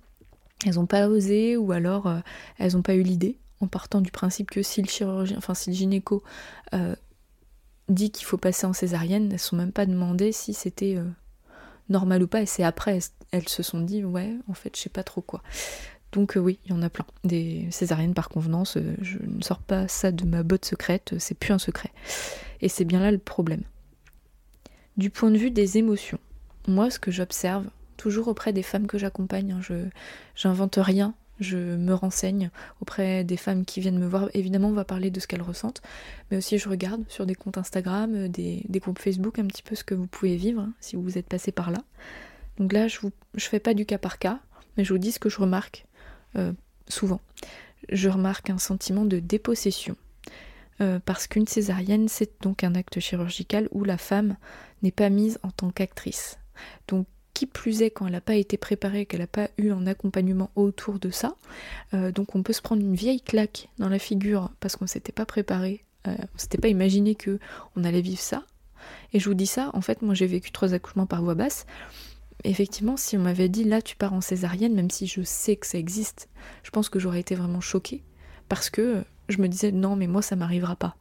Elles 0.65 0.75
n'ont 0.75 0.85
pas 0.85 1.07
osé 1.07 1.57
ou 1.57 1.71
alors 1.71 2.07
euh, 2.07 2.19
elles 2.57 2.73
n'ont 2.73 2.81
pas 2.81 2.95
eu 2.95 3.03
l'idée 3.03 3.37
en 3.59 3.67
partant 3.67 4.01
du 4.01 4.11
principe 4.11 4.51
que 4.51 4.63
si 4.63 4.81
le 4.81 4.87
chirurgien, 4.87 5.37
enfin 5.37 5.53
si 5.53 5.71
le 5.71 5.75
gynéco 5.75 6.23
euh, 6.73 6.95
dit 7.89 8.11
qu'il 8.11 8.25
faut 8.25 8.37
passer 8.37 8.65
en 8.65 8.73
césarienne, 8.73 9.25
elles 9.25 9.33
ne 9.33 9.37
sont 9.37 9.55
même 9.55 9.73
pas 9.73 9.85
demandées 9.85 10.31
si 10.31 10.53
c'était 10.53 10.97
normal 11.89 12.23
ou 12.23 12.27
pas 12.27 12.41
et 12.41 12.45
c'est 12.45 12.63
après 12.63 12.99
elles 13.31 13.49
se 13.49 13.61
sont 13.61 13.81
dit 13.81 14.05
ouais 14.05 14.37
en 14.47 14.53
fait 14.53 14.75
je 14.75 14.81
sais 14.81 14.89
pas 14.89 15.03
trop 15.03 15.21
quoi. 15.21 15.41
Donc 16.13 16.37
euh, 16.37 16.39
oui, 16.39 16.59
il 16.65 16.71
y 16.71 16.73
en 16.73 16.81
a 16.81 16.89
plein. 16.89 17.05
Des 17.23 17.67
césariennes 17.71 18.13
par 18.13 18.29
convenance, 18.29 18.77
euh, 18.77 18.95
je 19.01 19.17
ne 19.17 19.41
sors 19.41 19.59
pas 19.59 19.87
ça 19.87 20.11
de 20.11 20.25
ma 20.25 20.43
botte 20.43 20.65
secrète, 20.65 21.15
c'est 21.17 21.37
plus 21.37 21.51
un 21.51 21.59
secret. 21.59 21.91
Et 22.61 22.69
c'est 22.69 22.85
bien 22.85 22.99
là 22.99 23.11
le 23.11 23.17
problème. 23.17 23.63
Du 24.95 25.09
point 25.09 25.31
de 25.31 25.37
vue 25.37 25.51
des 25.51 25.79
émotions, 25.79 26.19
moi 26.67 26.91
ce 26.91 26.99
que 26.99 27.11
j'observe, 27.11 27.65
toujours 27.97 28.27
auprès 28.27 28.53
des 28.53 28.61
femmes 28.61 28.85
que 28.85 28.99
j'accompagne, 28.99 29.53
hein, 29.53 29.59
je 29.61 29.73
j'invente 30.35 30.77
rien, 30.79 31.15
je 31.39 31.57
me 31.57 31.95
renseigne 31.95 32.51
auprès 32.79 33.23
des 33.23 33.37
femmes 33.37 33.65
qui 33.65 33.79
viennent 33.79 33.97
me 33.97 34.07
voir. 34.07 34.29
Évidemment, 34.35 34.67
on 34.67 34.73
va 34.73 34.85
parler 34.85 35.09
de 35.09 35.19
ce 35.19 35.25
qu'elles 35.25 35.41
ressentent, 35.41 35.81
mais 36.29 36.37
aussi 36.37 36.59
je 36.59 36.69
regarde 36.69 37.03
sur 37.09 37.25
des 37.25 37.33
comptes 37.33 37.57
Instagram, 37.57 38.13
euh, 38.13 38.27
des, 38.27 38.63
groupes 38.75 38.99
Facebook, 38.99 39.39
un 39.39 39.47
petit 39.47 39.63
peu 39.63 39.73
ce 39.73 39.83
que 39.83 39.95
vous 39.95 40.05
pouvez 40.05 40.35
vivre 40.35 40.61
hein, 40.61 40.73
si 40.79 40.95
vous 40.95 41.17
êtes 41.17 41.27
passé 41.27 41.51
par 41.51 41.71
là. 41.71 41.79
Donc 42.57 42.71
là, 42.71 42.87
je 42.87 42.99
ne 43.03 43.39
fais 43.39 43.59
pas 43.59 43.73
du 43.73 43.87
cas 43.87 43.97
par 43.97 44.19
cas, 44.19 44.39
mais 44.77 44.83
je 44.83 44.93
vous 44.93 44.99
dis 44.99 45.11
ce 45.11 45.17
que 45.17 45.29
je 45.29 45.39
remarque 45.39 45.87
euh, 46.35 46.53
souvent. 46.87 47.21
Je 47.89 48.09
remarque 48.09 48.49
un 48.49 48.57
sentiment 48.57 49.05
de 49.05 49.19
dépossession. 49.19 49.95
Euh, 50.81 50.99
parce 51.05 51.27
qu'une 51.27 51.47
césarienne, 51.47 52.07
c'est 52.07 52.41
donc 52.41 52.63
un 52.63 52.73
acte 52.73 52.99
chirurgical 52.99 53.67
où 53.71 53.83
la 53.83 53.97
femme 53.97 54.37
n'est 54.81 54.91
pas 54.91 55.09
mise 55.09 55.39
en 55.43 55.51
tant 55.51 55.69
qu'actrice. 55.69 56.39
Donc 56.87 57.05
qui 57.33 57.45
plus 57.45 57.81
est 57.81 57.89
quand 57.89 58.05
elle 58.05 58.13
n'a 58.13 58.21
pas 58.21 58.35
été 58.35 58.57
préparée, 58.57 59.05
qu'elle 59.05 59.19
n'a 59.19 59.27
pas 59.27 59.49
eu 59.57 59.71
un 59.71 59.87
accompagnement 59.87 60.51
autour 60.55 60.99
de 60.99 61.09
ça, 61.09 61.35
euh, 61.93 62.11
donc 62.11 62.35
on 62.35 62.43
peut 62.43 62.53
se 62.53 62.61
prendre 62.61 62.81
une 62.81 62.95
vieille 62.95 63.21
claque 63.21 63.69
dans 63.79 63.89
la 63.89 63.97
figure 63.97 64.51
parce 64.59 64.75
qu'on 64.75 64.87
s'était 64.87 65.11
pas 65.11 65.25
préparé, 65.25 65.83
on 66.05 66.37
s'était 66.37 66.57
pas 66.57 66.67
imaginé 66.67 67.15
que 67.15 67.39
on 67.75 67.83
allait 67.85 68.01
vivre 68.01 68.21
ça. 68.21 68.43
Et 69.13 69.19
je 69.19 69.29
vous 69.29 69.35
dis 69.35 69.47
ça, 69.47 69.71
en 69.73 69.81
fait, 69.81 70.01
moi 70.01 70.13
j'ai 70.13 70.27
vécu 70.27 70.51
trois 70.51 70.73
accouchements 70.73 71.05
par 71.05 71.23
voie 71.23 71.33
basse 71.33 71.65
effectivement, 72.43 72.97
si 72.97 73.17
on 73.17 73.21
m'avait 73.21 73.49
dit 73.49 73.63
là 73.63 73.81
tu 73.81 73.95
pars 73.95 74.13
en 74.13 74.21
césarienne, 74.21 74.73
même 74.73 74.89
si 74.89 75.07
je 75.07 75.21
sais 75.21 75.55
que 75.55 75.67
ça 75.67 75.77
existe, 75.77 76.29
je 76.63 76.71
pense 76.71 76.89
que 76.89 76.99
j'aurais 76.99 77.19
été 77.19 77.35
vraiment 77.35 77.61
choquée. 77.61 78.03
Parce 78.49 78.69
que 78.69 79.03
je 79.29 79.41
me 79.41 79.47
disais 79.47 79.71
non, 79.71 79.95
mais 79.95 80.07
moi 80.07 80.21
ça 80.21 80.35
m'arrivera 80.35 80.75
pas. 80.75 80.95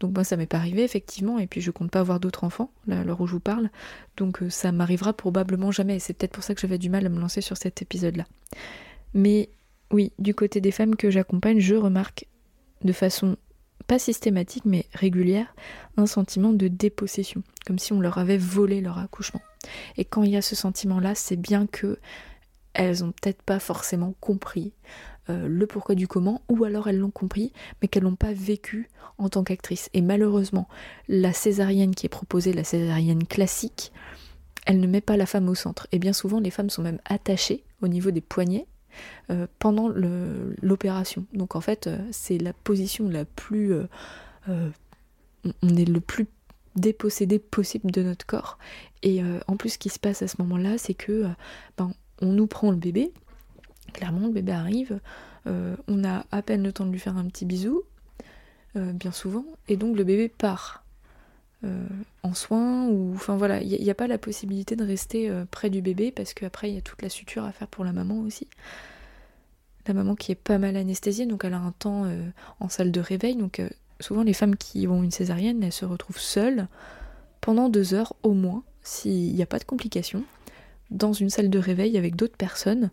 Donc 0.00 0.14
moi 0.14 0.24
ça 0.24 0.36
m'est 0.36 0.46
pas 0.46 0.58
arrivé 0.58 0.82
effectivement, 0.82 1.38
et 1.38 1.46
puis 1.46 1.60
je 1.60 1.70
compte 1.70 1.90
pas 1.90 2.00
avoir 2.00 2.20
d'autres 2.20 2.44
enfants, 2.44 2.70
là, 2.86 3.00
à 3.00 3.04
l'heure 3.04 3.20
où 3.20 3.26
je 3.26 3.32
vous 3.32 3.40
parle, 3.40 3.70
donc 4.16 4.42
euh, 4.42 4.50
ça 4.50 4.72
m'arrivera 4.72 5.12
probablement 5.12 5.70
jamais, 5.70 6.00
c'est 6.00 6.14
peut-être 6.14 6.32
pour 6.32 6.42
ça 6.42 6.54
que 6.54 6.60
j'avais 6.60 6.78
du 6.78 6.90
mal 6.90 7.06
à 7.06 7.08
me 7.08 7.20
lancer 7.20 7.40
sur 7.40 7.56
cet 7.56 7.82
épisode-là. 7.82 8.24
Mais 9.14 9.50
oui, 9.92 10.12
du 10.18 10.34
côté 10.34 10.60
des 10.60 10.72
femmes 10.72 10.96
que 10.96 11.10
j'accompagne, 11.10 11.60
je 11.60 11.76
remarque 11.76 12.26
de 12.82 12.92
façon 12.92 13.36
pas 13.82 13.98
systématique 13.98 14.64
mais 14.64 14.86
régulière, 14.94 15.54
un 15.96 16.06
sentiment 16.06 16.52
de 16.52 16.68
dépossession, 16.68 17.42
comme 17.66 17.78
si 17.78 17.92
on 17.92 18.00
leur 18.00 18.18
avait 18.18 18.38
volé 18.38 18.80
leur 18.80 18.98
accouchement. 18.98 19.42
Et 19.96 20.04
quand 20.04 20.22
il 20.22 20.30
y 20.30 20.36
a 20.36 20.42
ce 20.42 20.56
sentiment-là, 20.56 21.14
c'est 21.14 21.36
bien 21.36 21.66
que 21.66 21.98
elles 22.74 23.04
ont 23.04 23.12
peut-être 23.12 23.42
pas 23.42 23.58
forcément 23.58 24.14
compris 24.20 24.72
euh, 25.30 25.46
le 25.46 25.66
pourquoi 25.66 25.94
du 25.94 26.08
comment, 26.08 26.42
ou 26.48 26.64
alors 26.64 26.88
elles 26.88 26.98
l'ont 26.98 27.10
compris, 27.10 27.52
mais 27.80 27.88
qu'elles 27.88 28.02
l'ont 28.02 28.16
pas 28.16 28.32
vécu 28.32 28.88
en 29.18 29.28
tant 29.28 29.44
qu'actrice. 29.44 29.88
Et 29.94 30.00
malheureusement, 30.00 30.68
la 31.08 31.32
césarienne 31.32 31.94
qui 31.94 32.06
est 32.06 32.08
proposée, 32.08 32.52
la 32.52 32.64
césarienne 32.64 33.26
classique, 33.26 33.92
elle 34.66 34.80
ne 34.80 34.86
met 34.86 35.00
pas 35.00 35.16
la 35.16 35.26
femme 35.26 35.48
au 35.48 35.54
centre. 35.54 35.86
Et 35.92 35.98
bien 35.98 36.12
souvent, 36.12 36.40
les 36.40 36.50
femmes 36.50 36.70
sont 36.70 36.82
même 36.82 37.00
attachées 37.04 37.64
au 37.82 37.88
niveau 37.88 38.10
des 38.10 38.20
poignets 38.20 38.66
euh, 39.30 39.46
pendant 39.58 39.88
l'opération. 39.88 41.26
Donc 41.32 41.56
en 41.56 41.60
fait, 41.60 41.86
euh, 41.86 41.98
c'est 42.10 42.38
la 42.38 42.52
position 42.52 43.08
la 43.08 43.24
plus... 43.24 43.74
on 44.48 45.76
est 45.76 45.88
le 45.88 46.00
plus 46.00 46.26
dépossédé 46.76 47.38
possible 47.38 47.90
de 47.90 48.02
notre 48.02 48.26
corps. 48.26 48.58
Et 49.02 49.22
euh, 49.22 49.40
en 49.46 49.56
plus, 49.56 49.70
ce 49.70 49.78
qui 49.78 49.88
se 49.88 49.98
passe 49.98 50.22
à 50.22 50.28
ce 50.28 50.36
moment-là, 50.40 50.78
c'est 50.78 50.94
que 50.94 51.12
euh, 51.12 51.28
ben, 51.76 51.92
on 52.20 52.32
nous 52.32 52.46
prend 52.46 52.70
le 52.70 52.76
bébé. 52.76 53.12
Clairement, 53.92 54.26
le 54.26 54.32
bébé 54.32 54.52
arrive. 54.52 55.00
Euh, 55.46 55.76
on 55.88 56.04
a 56.04 56.24
à 56.30 56.42
peine 56.42 56.62
le 56.62 56.72
temps 56.72 56.86
de 56.86 56.92
lui 56.92 57.00
faire 57.00 57.16
un 57.16 57.26
petit 57.26 57.44
bisou, 57.44 57.82
bien 58.74 59.12
souvent, 59.12 59.44
et 59.68 59.76
donc 59.76 59.96
le 59.98 60.04
bébé 60.04 60.30
part. 60.30 60.81
En 62.22 62.34
soins 62.34 62.88
ou 62.88 63.12
enfin 63.14 63.36
voilà, 63.36 63.62
il 63.62 63.80
n'y 63.80 63.90
a, 63.90 63.94
pas 63.94 64.06
la 64.06 64.18
possibilité 64.18 64.74
de 64.74 64.84
rester 64.84 65.30
près 65.50 65.70
du 65.70 65.80
bébé 65.80 66.10
parce 66.10 66.34
qu'après 66.34 66.70
il 66.70 66.74
y 66.74 66.78
a 66.78 66.80
toute 66.80 67.02
la 67.02 67.08
suture 67.08 67.44
à 67.44 67.52
faire 67.52 67.68
pour 67.68 67.84
la 67.84 67.92
maman 67.92 68.20
aussi. 68.20 68.48
La 69.86 69.94
maman 69.94 70.14
qui 70.14 70.32
est 70.32 70.36
pas 70.36 70.58
mal 70.58 70.76
anesthésiée, 70.76 71.26
donc 71.26 71.44
elle 71.44 71.54
a 71.54 71.60
un 71.60 71.72
temps 71.72 72.04
en 72.60 72.68
salle 72.68 72.90
de 72.90 73.00
réveil, 73.00 73.36
donc 73.36 73.62
souvent 74.00 74.22
les 74.22 74.32
femmes 74.32 74.56
qui 74.56 74.86
ont 74.88 75.02
une 75.02 75.10
césarienne, 75.10 75.62
elles 75.62 75.72
se 75.72 75.84
retrouvent 75.84 76.18
seules 76.18 76.66
pendant 77.40 77.68
deux 77.68 77.94
heures 77.94 78.14
au 78.22 78.32
moins, 78.32 78.62
s'il 78.82 79.34
n'y 79.34 79.42
a 79.42 79.46
pas 79.46 79.58
de 79.58 79.64
complications, 79.64 80.24
dans 80.90 81.12
une 81.12 81.30
salle 81.30 81.50
de 81.50 81.58
réveil 81.58 81.96
avec 81.96 82.16
d'autres 82.16 82.36
personnes, 82.36 82.90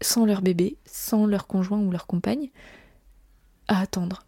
sans 0.00 0.26
leur 0.26 0.42
bébé, 0.42 0.76
sans 0.84 1.26
leur 1.26 1.46
conjoint 1.46 1.80
ou 1.80 1.90
leur 1.90 2.06
compagne, 2.06 2.50
à 3.68 3.80
attendre. 3.80 4.24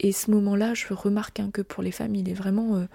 Et 0.00 0.12
ce 0.12 0.30
moment-là, 0.30 0.74
je 0.74 0.92
remarque 0.92 1.40
hein, 1.40 1.50
que 1.52 1.62
pour 1.62 1.82
les 1.82 1.92
femmes, 1.92 2.14
il 2.14 2.28
est 2.28 2.34
vraiment... 2.34 2.86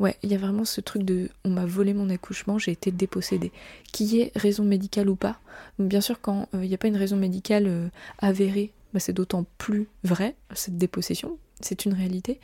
Euh, 0.00 0.04
ouais, 0.04 0.16
il 0.22 0.30
y 0.30 0.34
a 0.34 0.38
vraiment 0.38 0.64
ce 0.64 0.80
truc 0.80 1.02
de 1.02 1.28
on 1.44 1.50
m'a 1.50 1.66
volé 1.66 1.94
mon 1.94 2.10
accouchement, 2.10 2.58
j'ai 2.58 2.72
été 2.72 2.90
dépossédée. 2.90 3.52
Qui 3.92 4.20
est 4.20 4.32
raison 4.36 4.64
médicale 4.64 5.08
ou 5.08 5.16
pas. 5.16 5.38
Bien 5.78 6.00
sûr, 6.00 6.20
quand 6.20 6.48
euh, 6.54 6.64
il 6.64 6.68
n'y 6.68 6.74
a 6.74 6.78
pas 6.78 6.88
une 6.88 6.96
raison 6.96 7.16
médicale 7.16 7.64
euh, 7.66 7.88
avérée, 8.18 8.72
bah, 8.92 9.00
c'est 9.00 9.12
d'autant 9.12 9.44
plus 9.58 9.88
vrai, 10.04 10.34
cette 10.54 10.78
dépossession, 10.78 11.38
c'est 11.60 11.84
une 11.84 11.94
réalité. 11.94 12.40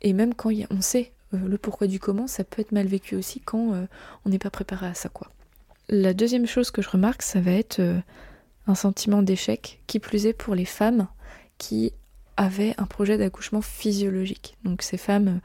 Et 0.00 0.12
même 0.12 0.34
quand 0.34 0.50
on 0.70 0.80
sait 0.80 1.12
le 1.32 1.56
pourquoi 1.56 1.86
du 1.86 1.98
comment, 1.98 2.26
ça 2.26 2.44
peut 2.44 2.60
être 2.60 2.72
mal 2.72 2.86
vécu 2.86 3.14
aussi 3.14 3.40
quand 3.40 3.86
on 4.26 4.28
n'est 4.28 4.40
pas 4.40 4.50
préparé 4.50 4.86
à 4.86 4.94
ça, 4.94 5.08
quoi. 5.08 5.30
La 5.88 6.12
deuxième 6.12 6.46
chose 6.46 6.70
que 6.70 6.82
je 6.82 6.90
remarque, 6.90 7.22
ça 7.22 7.40
va 7.40 7.52
être 7.52 7.80
un 8.66 8.74
sentiment 8.74 9.22
d'échec, 9.22 9.80
qui 9.86 10.00
plus 10.00 10.26
est 10.26 10.32
pour 10.32 10.56
les 10.56 10.64
femmes 10.64 11.06
qui 11.56 11.92
avaient 12.36 12.74
un 12.78 12.84
projet 12.84 13.16
d'accouchement 13.16 13.62
physiologique. 13.62 14.56
Donc 14.64 14.82
ces 14.82 14.96
femmes, 14.98 15.40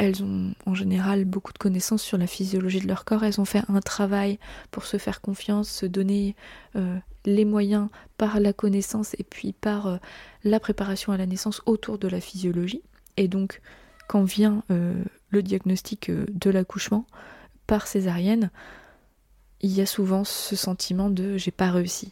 elles 0.00 0.24
ont 0.24 0.54
en 0.64 0.74
général 0.74 1.26
beaucoup 1.26 1.52
de 1.52 1.58
connaissances 1.58 2.02
sur 2.02 2.16
la 2.16 2.26
physiologie 2.26 2.80
de 2.80 2.88
leur 2.88 3.04
corps, 3.04 3.22
elles 3.22 3.38
ont 3.38 3.44
fait 3.44 3.62
un 3.68 3.80
travail 3.80 4.38
pour 4.70 4.86
se 4.86 4.96
faire 4.96 5.20
confiance, 5.20 5.68
se 5.68 5.84
donner 5.84 6.36
euh, 6.74 6.96
les 7.26 7.44
moyens 7.44 7.88
par 8.16 8.40
la 8.40 8.54
connaissance 8.54 9.14
et 9.18 9.24
puis 9.24 9.52
par 9.52 9.86
euh, 9.86 9.96
la 10.42 10.58
préparation 10.58 11.12
à 11.12 11.18
la 11.18 11.26
naissance 11.26 11.60
autour 11.66 11.98
de 11.98 12.08
la 12.08 12.22
physiologie. 12.22 12.80
Et 13.18 13.28
donc 13.28 13.60
quand 14.08 14.24
vient 14.24 14.64
euh, 14.70 14.94
le 15.28 15.42
diagnostic 15.42 16.10
de 16.10 16.48
l'accouchement 16.48 17.04
par 17.66 17.86
césarienne, 17.86 18.50
il 19.60 19.70
y 19.70 19.82
a 19.82 19.86
souvent 19.86 20.24
ce 20.24 20.56
sentiment 20.56 21.10
de 21.10 21.36
j'ai 21.36 21.50
pas 21.50 21.70
réussi, 21.70 22.10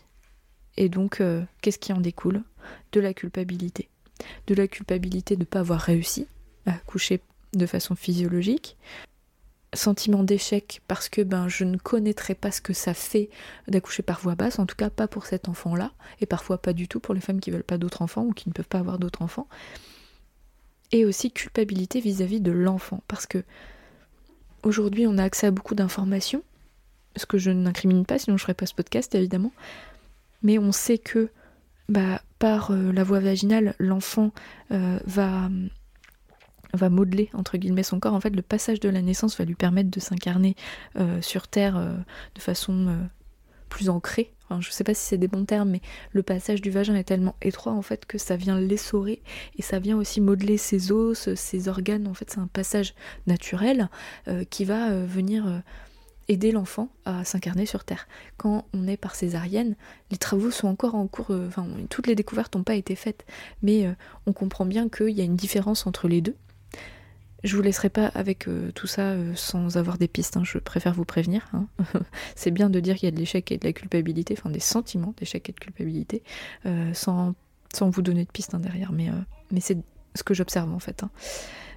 et 0.76 0.88
donc, 0.88 1.20
qu'est-ce 1.60 1.78
qui 1.78 1.92
en 1.92 2.00
découle? 2.00 2.44
De 2.92 3.00
la 3.00 3.12
culpabilité. 3.12 3.88
De 4.46 4.54
la 4.54 4.68
culpabilité 4.68 5.34
de 5.34 5.40
ne 5.40 5.44
pas 5.44 5.58
avoir 5.58 5.80
réussi 5.80 6.28
à 6.66 6.74
coucher 6.86 7.20
de 7.58 7.66
façon 7.66 7.94
physiologique. 7.94 8.76
Sentiment 9.74 10.22
d'échec 10.22 10.80
parce 10.88 11.10
que 11.10 11.20
ben, 11.20 11.46
je 11.48 11.64
ne 11.64 11.76
connaîtrais 11.76 12.34
pas 12.34 12.50
ce 12.50 12.62
que 12.62 12.72
ça 12.72 12.94
fait 12.94 13.28
d'accoucher 13.68 14.02
par 14.02 14.20
voie 14.20 14.34
basse, 14.34 14.58
en 14.58 14.64
tout 14.64 14.76
cas 14.76 14.88
pas 14.88 15.08
pour 15.08 15.26
cet 15.26 15.48
enfant-là, 15.48 15.92
et 16.20 16.26
parfois 16.26 16.56
pas 16.56 16.72
du 16.72 16.88
tout 16.88 17.00
pour 17.00 17.12
les 17.12 17.20
femmes 17.20 17.40
qui 17.40 17.50
veulent 17.50 17.62
pas 17.62 17.76
d'autres 17.76 18.00
enfants 18.00 18.24
ou 18.24 18.32
qui 18.32 18.48
ne 18.48 18.54
peuvent 18.54 18.68
pas 18.68 18.78
avoir 18.78 18.98
d'autres 18.98 19.20
enfants. 19.20 19.46
Et 20.90 21.04
aussi 21.04 21.30
culpabilité 21.30 22.00
vis-à-vis 22.00 22.40
de 22.40 22.50
l'enfant, 22.50 23.02
parce 23.08 23.26
que 23.26 23.44
aujourd'hui 24.62 25.06
on 25.06 25.18
a 25.18 25.24
accès 25.24 25.48
à 25.48 25.50
beaucoup 25.50 25.74
d'informations, 25.74 26.42
ce 27.16 27.26
que 27.26 27.36
je 27.36 27.50
n'incrimine 27.50 28.06
pas, 28.06 28.18
sinon 28.18 28.38
je 28.38 28.42
ferais 28.42 28.54
pas 28.54 28.64
ce 28.64 28.74
podcast 28.74 29.14
évidemment, 29.14 29.52
mais 30.42 30.58
on 30.58 30.72
sait 30.72 30.98
que 30.98 31.30
bah, 31.88 32.22
par 32.38 32.70
euh, 32.70 32.92
la 32.92 33.02
voie 33.02 33.20
vaginale, 33.20 33.74
l'enfant 33.78 34.32
euh, 34.72 34.98
va, 35.06 35.48
va 36.72 36.88
modeler 36.88 37.30
entre 37.34 37.56
guillemets 37.56 37.82
son 37.82 38.00
corps. 38.00 38.14
En 38.14 38.20
fait, 38.20 38.34
le 38.34 38.42
passage 38.42 38.80
de 38.80 38.88
la 38.88 39.02
naissance 39.02 39.36
va 39.38 39.44
lui 39.44 39.54
permettre 39.54 39.90
de 39.90 40.00
s'incarner 40.00 40.56
euh, 40.96 41.20
sur 41.22 41.48
Terre 41.48 41.78
de 42.34 42.40
façon 42.40 42.96
plus 43.68 43.88
ancrée. 43.88 44.32
Enfin, 44.44 44.60
je 44.62 44.70
sais 44.70 44.84
pas 44.84 44.94
si 44.94 45.04
c'est 45.04 45.18
des 45.18 45.28
bons 45.28 45.44
termes, 45.44 45.70
mais 45.70 45.82
le 46.12 46.22
passage 46.22 46.62
du 46.62 46.70
vagin 46.70 46.94
est 46.94 47.04
tellement 47.04 47.36
étroit 47.42 47.72
en 47.72 47.82
fait 47.82 48.06
que 48.06 48.16
ça 48.16 48.36
vient 48.36 48.58
l'essorer 48.58 49.22
et 49.56 49.62
ça 49.62 49.78
vient 49.78 49.96
aussi 49.96 50.20
modeler 50.22 50.56
ses 50.56 50.90
os, 50.90 51.34
ses 51.34 51.68
organes. 51.68 52.06
En 52.06 52.14
fait, 52.14 52.30
c'est 52.30 52.40
un 52.40 52.46
passage 52.46 52.94
naturel 53.26 53.90
qui 54.50 54.64
va 54.64 54.90
venir 55.04 55.62
aider 56.28 56.52
l'enfant 56.52 56.90
à 57.04 57.24
s'incarner 57.24 57.66
sur 57.66 57.84
Terre. 57.84 58.06
Quand 58.36 58.66
on 58.74 58.86
est 58.86 58.96
par 58.96 59.14
césarienne, 59.14 59.74
les 60.10 60.18
travaux 60.18 60.50
sont 60.50 60.68
encore 60.68 60.94
en 60.94 61.06
cours, 61.06 61.30
euh, 61.30 61.48
enfin 61.48 61.66
toutes 61.90 62.06
les 62.06 62.14
découvertes 62.14 62.54
n'ont 62.54 62.62
pas 62.62 62.74
été 62.74 62.94
faites, 62.94 63.24
mais 63.62 63.86
euh, 63.86 63.92
on 64.26 64.32
comprend 64.32 64.66
bien 64.66 64.88
qu'il 64.88 65.10
y 65.10 65.20
a 65.20 65.24
une 65.24 65.36
différence 65.36 65.86
entre 65.86 66.06
les 66.06 66.20
deux. 66.20 66.36
Je 67.44 67.56
vous 67.56 67.62
laisserai 67.62 67.88
pas 67.88 68.06
avec 68.08 68.48
euh, 68.48 68.72
tout 68.72 68.86
ça 68.86 69.14
sans 69.34 69.76
avoir 69.76 69.98
des 69.98 70.08
pistes, 70.08 70.36
hein, 70.36 70.42
je 70.44 70.58
préfère 70.58 70.92
vous 70.92 71.04
prévenir. 71.04 71.48
Hein. 71.52 71.66
c'est 72.34 72.50
bien 72.50 72.70
de 72.70 72.80
dire 72.80 72.96
qu'il 72.96 73.06
y 73.06 73.12
a 73.12 73.14
de 73.14 73.18
l'échec 73.18 73.50
et 73.52 73.58
de 73.58 73.64
la 73.64 73.72
culpabilité, 73.72 74.34
enfin 74.36 74.50
des 74.50 74.60
sentiments 74.60 75.14
d'échec 75.16 75.48
et 75.48 75.52
de 75.52 75.58
culpabilité, 75.58 76.22
sans, 76.92 77.34
sans, 77.72 77.90
vous 77.90 78.02
donner 78.02 78.24
de 78.24 78.30
pistes 78.30 78.54
hein, 78.54 78.60
derrière, 78.60 78.92
mais, 78.92 79.10
mais 79.52 79.60
c'est 79.60 79.78
ce 80.14 80.22
que 80.22 80.34
j'observe 80.34 80.72
en 80.72 80.80
fait. 80.80 81.04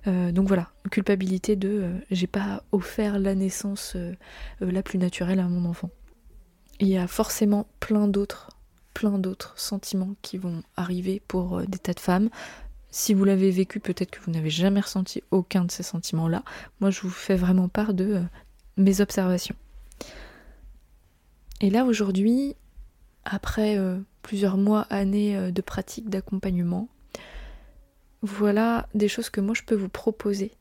Euh, 0.07 0.31
donc 0.31 0.47
voilà, 0.47 0.69
culpabilité 0.89 1.55
de 1.55 1.69
euh, 1.69 1.93
j'ai 2.09 2.27
pas 2.27 2.63
offert 2.71 3.19
la 3.19 3.35
naissance 3.35 3.93
euh, 3.95 4.13
la 4.59 4.81
plus 4.81 4.97
naturelle 4.97 5.39
à 5.39 5.47
mon 5.47 5.69
enfant. 5.69 5.89
Il 6.79 6.87
y 6.87 6.97
a 6.97 7.07
forcément 7.07 7.67
plein 7.79 8.07
d'autres, 8.07 8.49
plein 8.93 9.19
d'autres 9.19 9.53
sentiments 9.57 10.15
qui 10.21 10.37
vont 10.37 10.63
arriver 10.75 11.21
pour 11.27 11.61
des 11.61 11.77
tas 11.77 11.93
de 11.93 11.99
femmes. 11.99 12.29
Si 12.91 13.13
vous 13.13 13.23
l'avez 13.23 13.51
vécu, 13.51 13.79
peut-être 13.79 14.11
que 14.11 14.19
vous 14.21 14.31
n'avez 14.31 14.49
jamais 14.49 14.81
ressenti 14.81 15.23
aucun 15.31 15.65
de 15.65 15.71
ces 15.71 15.83
sentiments-là. 15.83 16.43
Moi, 16.79 16.91
je 16.91 17.01
vous 17.01 17.09
fais 17.09 17.35
vraiment 17.35 17.69
part 17.69 17.93
de 17.93 18.21
mes 18.77 19.01
observations. 19.01 19.55
Et 21.61 21.69
là, 21.69 21.85
aujourd'hui, 21.85 22.55
après 23.23 23.77
plusieurs 24.21 24.57
mois, 24.57 24.81
années 24.89 25.51
de 25.51 25.61
pratique 25.61 26.09
d'accompagnement, 26.09 26.89
voilà 28.21 28.87
des 28.93 29.07
choses 29.07 29.29
que 29.29 29.41
moi 29.41 29.55
je 29.55 29.63
peux 29.63 29.75
vous 29.75 29.89
proposer. 29.89 30.51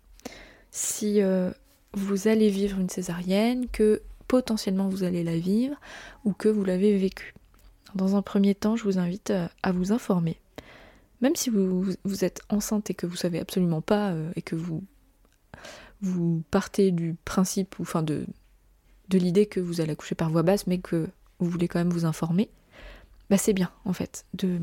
Si 0.70 1.22
euh, 1.22 1.50
vous 1.92 2.28
allez 2.28 2.49
vivre 2.49 2.78
une 2.78 2.88
césarienne, 2.88 3.66
que 3.68 4.02
potentiellement 4.28 4.88
vous 4.88 5.02
allez 5.02 5.25
la 5.25 5.37
vivre 5.37 5.76
ou 6.25 6.32
que 6.32 6.49
vous 6.49 6.64
l'avez 6.64 6.96
vécue. 6.96 7.34
Dans 7.94 8.16
un 8.16 8.22
premier 8.22 8.54
temps, 8.54 8.76
je 8.76 8.84
vous 8.84 8.99
invite 8.99 9.30
euh, 9.30 9.49
à 9.62 9.72
vous 9.72 9.92
informer. 9.92 10.38
Même 11.20 11.36
si 11.36 11.50
vous, 11.50 11.86
vous 12.04 12.24
êtes 12.24 12.40
enceinte 12.48 12.90
et 12.90 12.94
que 12.94 13.06
vous 13.06 13.16
savez 13.16 13.40
absolument 13.40 13.82
pas 13.82 14.10
euh, 14.10 14.30
et 14.36 14.42
que 14.42 14.56
vous, 14.56 14.82
vous 16.00 16.42
partez 16.50 16.90
du 16.90 17.16
principe 17.24 17.78
ou 17.78 17.82
enfin 17.82 18.02
de, 18.02 18.26
de 19.08 19.18
l'idée 19.18 19.46
que 19.46 19.60
vous 19.60 19.80
allez 19.80 19.92
accoucher 19.92 20.14
par 20.14 20.30
voie 20.30 20.42
basse 20.42 20.66
mais 20.66 20.78
que 20.78 21.08
vous 21.38 21.50
voulez 21.50 21.68
quand 21.68 21.78
même 21.78 21.90
vous 21.90 22.04
informer, 22.04 22.50
bah 23.28 23.38
c'est 23.38 23.52
bien 23.52 23.70
en 23.84 23.92
fait 23.92 24.24
de 24.34 24.58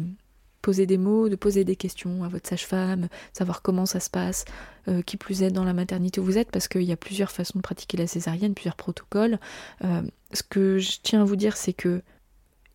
poser 0.62 0.86
des 0.86 0.98
mots, 0.98 1.30
de 1.30 1.38
poser 1.38 1.64
des 1.64 1.78
questions 1.78 2.26
à 2.26 2.28
votre 2.28 2.50
sage-femme, 2.50 3.08
savoir 3.32 3.62
comment 3.62 3.86
ça 3.86 4.02
se 4.02 4.10
passe, 4.10 4.44
euh, 4.90 5.02
qui 5.02 5.16
plus 5.16 5.42
est 5.44 5.50
dans 5.50 5.64
la 5.64 5.74
maternité 5.74 6.20
où 6.20 6.26
vous 6.26 6.38
êtes, 6.38 6.52
parce 6.52 6.68
qu'il 6.68 6.84
y 6.84 6.92
a 6.92 6.98
plusieurs 6.98 7.32
façons 7.32 7.60
de 7.60 7.62
pratiquer 7.62 7.96
la 7.96 8.06
césarienne, 8.06 8.54
plusieurs 8.54 8.76
protocoles. 8.76 9.40
Euh, 9.86 10.02
ce 10.34 10.44
que 10.44 10.78
je 10.78 10.98
tiens 11.02 11.22
à 11.22 11.24
vous 11.24 11.38
dire, 11.38 11.56
c'est 11.56 11.72
que 11.72 12.02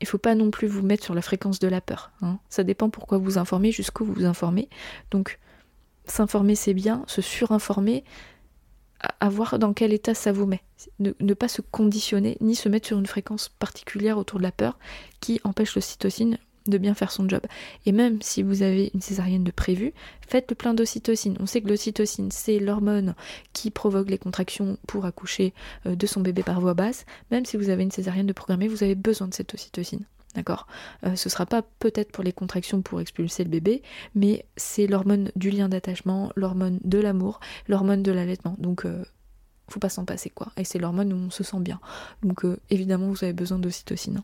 il 0.02 0.06
faut 0.06 0.18
pas 0.18 0.34
non 0.34 0.50
plus 0.50 0.66
vous 0.66 0.82
mettre 0.82 1.04
sur 1.04 1.14
la 1.14 1.22
fréquence 1.22 1.58
de 1.60 1.68
la 1.68 1.80
peur. 1.80 2.10
Hein. 2.20 2.38
Ça 2.48 2.64
dépend 2.64 2.90
pourquoi 2.90 3.18
vous 3.18 3.38
informez, 3.38 3.72
jusqu'où 3.72 4.04
vous 4.04 4.12
vous 4.12 4.24
informez. 4.24 4.68
Donc, 5.10 5.38
s'informer 6.06 6.56
c'est 6.56 6.74
bien, 6.74 7.04
se 7.06 7.22
surinformer, 7.22 8.04
à 9.20 9.28
voir 9.28 9.58
dans 9.58 9.72
quel 9.72 9.92
état 9.92 10.14
ça 10.14 10.32
vous 10.32 10.46
met. 10.46 10.62
Ne, 10.98 11.34
pas 11.34 11.48
se 11.48 11.60
conditionner 11.60 12.36
ni 12.40 12.54
se 12.54 12.68
mettre 12.68 12.88
sur 12.88 12.98
une 12.98 13.06
fréquence 13.06 13.48
particulière 13.48 14.18
autour 14.18 14.38
de 14.38 14.44
la 14.44 14.52
peur 14.52 14.78
qui 15.20 15.40
empêche 15.44 15.74
l'ocytocine 15.74 16.38
de 16.66 16.78
bien 16.78 16.94
faire 16.94 17.10
son 17.10 17.28
job. 17.28 17.42
Et 17.86 17.92
même 17.92 18.20
si 18.22 18.42
vous 18.42 18.62
avez 18.62 18.90
une 18.94 19.00
césarienne 19.00 19.44
de 19.44 19.50
prévu, 19.50 19.92
faites 20.26 20.50
le 20.50 20.54
plein 20.54 20.74
d'ocytocine. 20.74 21.36
On 21.40 21.46
sait 21.46 21.60
que 21.60 21.68
l'ocytocine, 21.68 22.30
c'est 22.30 22.58
l'hormone 22.58 23.14
qui 23.52 23.70
provoque 23.70 24.10
les 24.10 24.18
contractions 24.18 24.78
pour 24.86 25.04
accoucher 25.04 25.54
euh, 25.86 25.94
de 25.94 26.06
son 26.06 26.20
bébé 26.20 26.42
par 26.42 26.60
voie 26.60 26.74
basse. 26.74 27.04
Même 27.30 27.44
si 27.44 27.56
vous 27.56 27.68
avez 27.68 27.82
une 27.82 27.90
césarienne 27.90 28.26
de 28.26 28.32
programmée, 28.32 28.68
vous 28.68 28.82
avez 28.82 28.94
besoin 28.94 29.28
de 29.28 29.34
cette 29.34 29.54
ocytocine. 29.54 30.04
D'accord? 30.34 30.66
Euh, 31.04 31.14
Ce 31.16 31.28
sera 31.28 31.44
pas 31.44 31.62
peut-être 31.62 32.10
pour 32.10 32.24
les 32.24 32.32
contractions 32.32 32.80
pour 32.80 33.00
expulser 33.00 33.44
le 33.44 33.50
bébé, 33.50 33.82
mais 34.14 34.46
c'est 34.56 34.86
l'hormone 34.86 35.30
du 35.36 35.50
lien 35.50 35.68
d'attachement, 35.68 36.32
l'hormone 36.36 36.80
de 36.84 36.98
l'amour, 36.98 37.40
l'hormone 37.68 38.02
de 38.02 38.12
l'allaitement. 38.12 38.56
Donc 38.58 38.86
euh, 38.86 39.04
faut 39.68 39.80
pas 39.80 39.90
s'en 39.90 40.04
passer 40.04 40.30
quoi. 40.30 40.52
Et 40.56 40.64
c'est 40.64 40.78
l'hormone 40.78 41.12
où 41.12 41.16
on 41.16 41.30
se 41.30 41.44
sent 41.44 41.60
bien. 41.60 41.80
Donc 42.22 42.44
évidemment 42.70 43.08
vous 43.08 43.24
avez 43.24 43.34
besoin 43.34 43.58
d'ocytocine. 43.58 44.22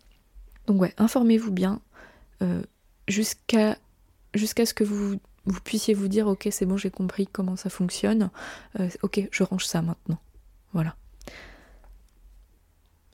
Donc 0.66 0.80
ouais, 0.82 0.92
informez-vous 0.98 1.50
bien, 1.50 1.80
euh, 2.42 2.62
jusqu'à 3.06 3.76
ce 4.34 4.74
que 4.74 4.84
vous, 4.84 5.16
vous 5.44 5.60
puissiez 5.60 5.94
vous 5.94 6.08
dire 6.08 6.26
ok 6.26 6.48
c'est 6.50 6.66
bon 6.66 6.76
j'ai 6.76 6.90
compris 6.90 7.26
comment 7.26 7.56
ça 7.56 7.70
fonctionne, 7.70 8.30
euh, 8.80 8.88
ok 9.02 9.28
je 9.30 9.42
range 9.42 9.66
ça 9.66 9.82
maintenant. 9.82 10.18
Voilà. 10.72 10.96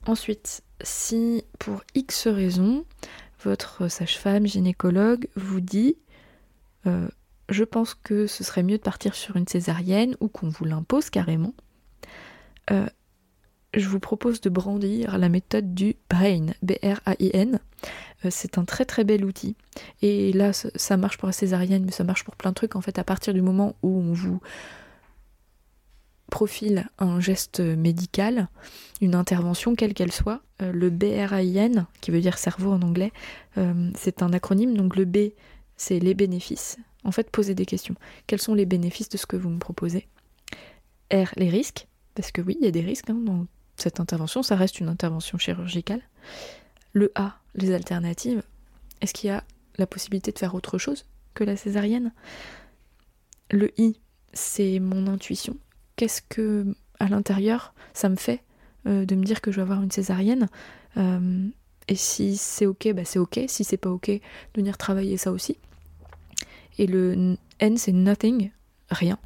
Ensuite, 0.06 0.62
si 0.82 1.44
pour 1.58 1.82
X 1.94 2.26
raison, 2.26 2.84
votre 3.42 3.88
sage-femme, 3.88 4.46
gynécologue 4.46 5.28
vous 5.36 5.60
dit 5.60 5.96
euh, 6.86 7.08
je 7.48 7.64
pense 7.64 7.94
que 7.94 8.26
ce 8.26 8.44
serait 8.44 8.62
mieux 8.62 8.78
de 8.78 8.82
partir 8.82 9.14
sur 9.14 9.36
une 9.36 9.46
césarienne 9.46 10.16
ou 10.20 10.28
qu'on 10.28 10.48
vous 10.48 10.64
l'impose 10.64 11.10
carrément. 11.10 11.54
Euh, 13.74 13.80
je 13.80 13.88
vous 13.88 14.00
propose 14.00 14.40
de 14.40 14.50
brandir 14.50 15.18
la 15.18 15.28
méthode 15.28 15.74
du 15.74 15.96
BRAIN, 16.08 16.46
B-R-A-I-N. 16.62 17.60
Euh, 18.24 18.28
c'est 18.30 18.58
un 18.58 18.64
très 18.64 18.84
très 18.84 19.04
bel 19.04 19.24
outil. 19.24 19.56
Et 20.02 20.32
là, 20.32 20.52
ça 20.52 20.96
marche 20.96 21.18
pour 21.18 21.26
la 21.26 21.32
césarienne, 21.32 21.84
mais 21.84 21.92
ça 21.92 22.04
marche 22.04 22.24
pour 22.24 22.36
plein 22.36 22.50
de 22.50 22.54
trucs. 22.54 22.76
En 22.76 22.80
fait, 22.80 22.98
à 22.98 23.04
partir 23.04 23.34
du 23.34 23.42
moment 23.42 23.76
où 23.82 23.98
on 23.98 24.12
vous 24.12 24.40
profile 26.30 26.88
un 26.98 27.20
geste 27.20 27.60
médical, 27.60 28.48
une 29.00 29.14
intervention, 29.14 29.74
quelle 29.74 29.94
qu'elle 29.94 30.10
soit, 30.10 30.40
euh, 30.62 30.72
le 30.72 30.90
BRAIN, 30.90 31.86
qui 32.00 32.10
veut 32.10 32.20
dire 32.20 32.38
cerveau 32.38 32.72
en 32.72 32.82
anglais, 32.82 33.12
c'est 33.94 34.22
un 34.22 34.32
acronyme. 34.32 34.76
Donc 34.76 34.96
le 34.96 35.04
B, 35.04 35.30
c'est 35.76 36.00
les 36.00 36.14
bénéfices. 36.14 36.78
En 37.04 37.12
fait, 37.12 37.30
posez 37.30 37.54
des 37.54 37.66
questions. 37.66 37.94
Quels 38.26 38.40
sont 38.40 38.54
les 38.54 38.66
bénéfices 38.66 39.10
de 39.10 39.16
ce 39.16 39.26
que 39.26 39.36
vous 39.36 39.50
me 39.50 39.58
proposez? 39.58 40.08
R, 41.12 41.28
les 41.36 41.50
risques, 41.50 41.86
parce 42.14 42.32
que 42.32 42.40
oui, 42.40 42.56
il 42.60 42.64
y 42.64 42.68
a 42.68 42.72
des 42.72 42.80
risques 42.80 43.10
hein, 43.10 43.20
dans 43.20 43.46
cette 43.76 44.00
intervention, 44.00 44.42
ça 44.42 44.56
reste 44.56 44.80
une 44.80 44.88
intervention 44.88 45.38
chirurgicale. 45.38 46.02
Le 46.92 47.10
A, 47.14 47.38
les 47.54 47.72
alternatives. 47.72 48.42
Est-ce 49.00 49.12
qu'il 49.14 49.28
y 49.28 49.32
a 49.32 49.44
la 49.78 49.86
possibilité 49.86 50.32
de 50.32 50.38
faire 50.38 50.54
autre 50.54 50.78
chose 50.78 51.06
que 51.34 51.44
la 51.44 51.56
césarienne? 51.56 52.12
Le 53.50 53.72
I, 53.80 54.00
c'est 54.32 54.78
mon 54.78 55.06
intuition. 55.06 55.56
Qu'est-ce 55.96 56.22
que, 56.22 56.74
à 56.98 57.08
l'intérieur, 57.08 57.74
ça 57.92 58.08
me 58.08 58.16
fait 58.16 58.42
euh, 58.86 59.04
de 59.04 59.14
me 59.14 59.24
dire 59.24 59.40
que 59.40 59.50
je 59.50 59.56
vais 59.56 59.62
avoir 59.62 59.82
une 59.82 59.90
césarienne? 59.90 60.48
Euh, 60.96 61.48
Et 61.88 61.96
si 61.96 62.36
c'est 62.36 62.66
ok, 62.66 62.92
bah 62.94 63.04
c'est 63.04 63.18
ok. 63.18 63.40
Si 63.46 63.62
c'est 63.62 63.76
pas 63.76 63.90
ok, 63.90 64.08
de 64.08 64.20
venir 64.56 64.78
travailler 64.78 65.18
ça 65.18 65.32
aussi. 65.32 65.58
Et 66.78 66.86
le 66.86 67.36
N, 67.60 67.76
c'est 67.76 67.92
nothing, 67.92 68.50
rien. 68.88 69.18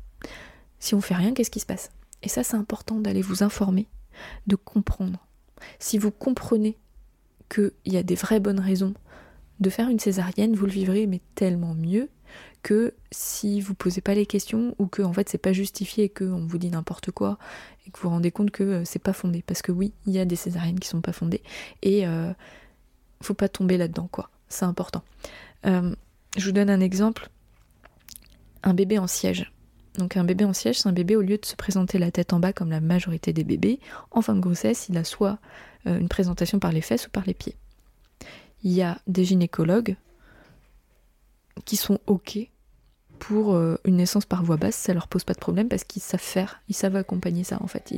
Si 0.80 0.94
on 0.94 1.00
fait 1.00 1.14
rien, 1.14 1.32
qu'est-ce 1.34 1.50
qui 1.50 1.60
se 1.60 1.66
passe? 1.66 1.90
Et 2.22 2.28
ça, 2.28 2.42
c'est 2.42 2.56
important 2.56 3.00
d'aller 3.00 3.22
vous 3.22 3.42
informer, 3.44 3.86
de 4.46 4.56
comprendre. 4.56 5.26
Si 5.78 5.98
vous 5.98 6.10
comprenez 6.10 6.78
qu'il 7.48 7.72
y 7.86 7.96
a 7.96 8.02
des 8.02 8.14
vraies 8.14 8.40
bonnes 8.40 8.60
raisons 8.60 8.94
de 9.60 9.70
faire 9.70 9.88
une 9.88 9.98
césarienne, 9.98 10.54
vous 10.54 10.66
le 10.66 10.72
vivrez 10.72 11.06
mais 11.06 11.20
tellement 11.34 11.74
mieux 11.74 12.08
que 12.62 12.94
si 13.10 13.60
vous 13.60 13.74
posez 13.74 14.00
pas 14.00 14.14
les 14.14 14.26
questions 14.26 14.74
ou 14.78 14.86
que 14.86 15.02
en 15.02 15.12
fait 15.12 15.28
c'est 15.28 15.38
pas 15.38 15.52
justifié 15.52 16.04
et 16.04 16.08
qu'on 16.08 16.46
vous 16.46 16.58
dit 16.58 16.70
n'importe 16.70 17.10
quoi 17.10 17.38
et 17.86 17.90
que 17.90 17.98
vous 17.98 18.08
vous 18.08 18.14
rendez 18.14 18.30
compte 18.30 18.50
que 18.50 18.62
euh, 18.62 18.84
c'est 18.84 18.98
pas 18.98 19.12
fondé. 19.12 19.42
Parce 19.46 19.62
que 19.62 19.72
oui, 19.72 19.92
il 20.06 20.12
y 20.12 20.18
a 20.18 20.24
des 20.24 20.36
césariennes 20.36 20.78
qui 20.78 20.88
sont 20.88 21.00
pas 21.00 21.12
fondées 21.12 21.42
et 21.82 22.06
euh, 22.06 22.32
faut 23.22 23.34
pas 23.34 23.48
tomber 23.48 23.76
là-dedans 23.78 24.08
quoi. 24.10 24.30
C'est 24.48 24.64
important. 24.64 25.02
Euh, 25.66 25.94
je 26.36 26.44
vous 26.44 26.52
donne 26.52 26.70
un 26.70 26.80
exemple 26.80 27.30
un 28.62 28.74
bébé 28.74 28.98
en 28.98 29.06
siège. 29.06 29.52
Donc 29.98 30.16
un 30.16 30.24
bébé 30.24 30.44
en 30.44 30.52
siège, 30.52 30.78
c'est 30.78 30.88
un 30.88 30.92
bébé 30.92 31.16
au 31.16 31.22
lieu 31.22 31.36
de 31.38 31.44
se 31.44 31.56
présenter 31.56 31.98
la 31.98 32.12
tête 32.12 32.32
en 32.32 32.38
bas 32.38 32.52
comme 32.52 32.70
la 32.70 32.80
majorité 32.80 33.32
des 33.32 33.42
bébés, 33.42 33.80
en 34.12 34.22
fin 34.22 34.34
de 34.34 34.40
grossesse, 34.40 34.86
il 34.88 34.96
a 34.96 35.04
soit 35.04 35.38
euh, 35.86 35.98
une 35.98 36.08
présentation 36.08 36.60
par 36.60 36.70
les 36.70 36.80
fesses 36.80 37.08
ou 37.08 37.10
par 37.10 37.24
les 37.26 37.34
pieds. 37.34 37.56
Il 38.62 38.72
y 38.72 38.82
a 38.82 38.98
des 39.08 39.24
gynécologues 39.24 39.96
qui 41.64 41.76
sont 41.76 41.98
OK 42.06 42.38
pour 43.18 43.54
euh, 43.54 43.76
une 43.84 43.96
naissance 43.96 44.24
par 44.24 44.44
voie 44.44 44.56
basse, 44.56 44.76
ça 44.76 44.94
leur 44.94 45.08
pose 45.08 45.24
pas 45.24 45.34
de 45.34 45.40
problème 45.40 45.68
parce 45.68 45.82
qu'ils 45.82 46.02
savent 46.02 46.20
faire, 46.20 46.62
ils 46.68 46.76
savent 46.76 46.94
accompagner 46.94 47.42
ça 47.42 47.58
en 47.60 47.66
fait. 47.66 47.92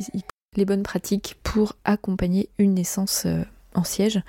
Les 0.57 0.65
bonnes 0.65 0.83
pratiques 0.83 1.39
pour 1.43 1.75
accompagner 1.85 2.49
une 2.57 2.75
naissance 2.75 3.25
euh, 3.27 3.43
en 3.75 3.85
siège. 3.85 4.23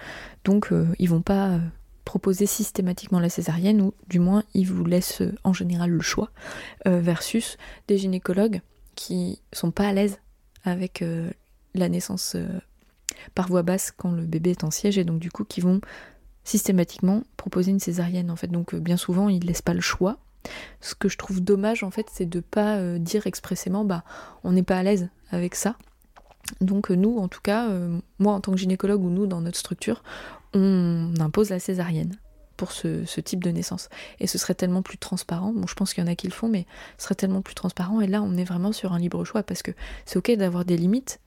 Donc 0.44 0.72
ils 1.00 1.10
vont 1.10 1.22
pas 1.22 1.60
proposer 2.05 2.46
systématiquement 2.46 3.20
la 3.20 3.29
césarienne, 3.29 3.81
ou 3.81 3.93
du 4.08 4.20
moins 4.20 4.43
ils 4.53 4.65
vous 4.67 4.86
laissent 4.86 5.22
euh, 5.22 5.36
en 5.43 5.53
général 5.53 5.91
le 5.91 6.01
choix, 6.01 6.31
euh, 6.88 7.00
versus 7.00 7.58
des 7.88 7.98
gynécologues 7.98 8.62
qui 8.96 9.41
sont 9.53 9.72
pas 9.72 9.88
à 9.88 9.93
l'aise 9.93 10.20
avec 10.63 11.01
euh, 11.01 11.29
la 11.74 11.89
naissance 11.89 12.36
par 13.36 13.48
voie 13.48 13.63
basse 13.63 13.91
quand 13.91 14.12
le 14.12 14.25
bébé 14.25 14.51
est 14.51 14.63
en 14.63 14.72
siège, 14.72 14.98
et 14.98 15.03
donc 15.03 15.20
du 15.20 15.31
coup 15.31 15.46
qui 15.46 15.62
vont 15.62 15.81
systématiquement 16.43 17.24
proposer 17.38 17.72
une 17.72 17.79
césarienne 17.79 18.31
en 18.31 18.36
fait. 18.36 18.48
Donc 18.48 18.75
bien 18.75 18.98
souvent 18.98 19.29
ils 19.29 19.46
laissent 19.46 19.62
pas 19.62 19.74
le 19.74 19.81
choix. 19.81 20.18
Ce 20.81 20.96
que 20.96 21.07
je 21.07 21.18
trouve 21.18 21.40
dommage 21.40 21.83
en 21.83 21.92
fait, 21.92 22.07
c'est 22.11 22.25
de 22.25 22.40
pas 22.40 22.98
dire 22.98 23.27
expressément 23.27 23.85
bah 23.85 24.03
on 24.44 24.51
n'est 24.51 24.64
pas 24.64 24.77
à 24.77 24.83
l'aise 24.83 25.09
avec 25.29 25.55
ça. 25.55 25.77
Donc 26.59 26.90
nous, 26.90 27.20
en 27.20 27.27
tout 27.27 27.42
cas, 27.42 27.70
moi 28.20 28.33
en 28.33 28.42
tant 28.42 28.51
que 28.51 28.57
gynécologue 28.57 29.03
ou 29.03 29.09
nous 29.09 29.27
dans 29.27 29.40
notre 29.40 29.59
structure, 29.59 30.03
on 30.53 31.14
impose 31.20 31.50
la 31.50 31.59
césarienne 31.59 32.18
pour 32.57 32.72
ce, 32.72 33.20
type 33.22 33.44
de 33.44 33.50
naissance. 33.50 33.90
Et 34.20 34.27
ce 34.27 34.37
serait 34.37 34.53
tellement 34.53 34.83
plus 34.83 34.98
transparent. 34.98 35.51
Bon, 35.51 35.66
je 35.66 35.74
pense 35.74 35.94
qu'il 35.94 36.03
y 36.03 36.07
en 36.07 36.11
a 36.11 36.16
qui 36.16 36.27
le 36.27 36.33
font, 36.33 36.48
mais 36.48 36.68
ce 36.98 37.05
serait 37.05 37.16
tellement 37.16 37.42
plus 37.42 37.55
transparent. 37.55 38.01
Et 38.01 38.07
là, 38.07 38.22
on 38.22 38.37
est 38.37 38.44
vraiment 38.44 38.72
sur 38.72 38.94
un 38.94 39.00
libre 39.00 39.25
choix 39.25 39.42
parce 39.42 39.64
que 39.64 39.72
c'est 40.05 40.18
ok 40.18 40.31
d'avoir 40.33 40.64
des 40.64 40.77
limites. 40.77 41.20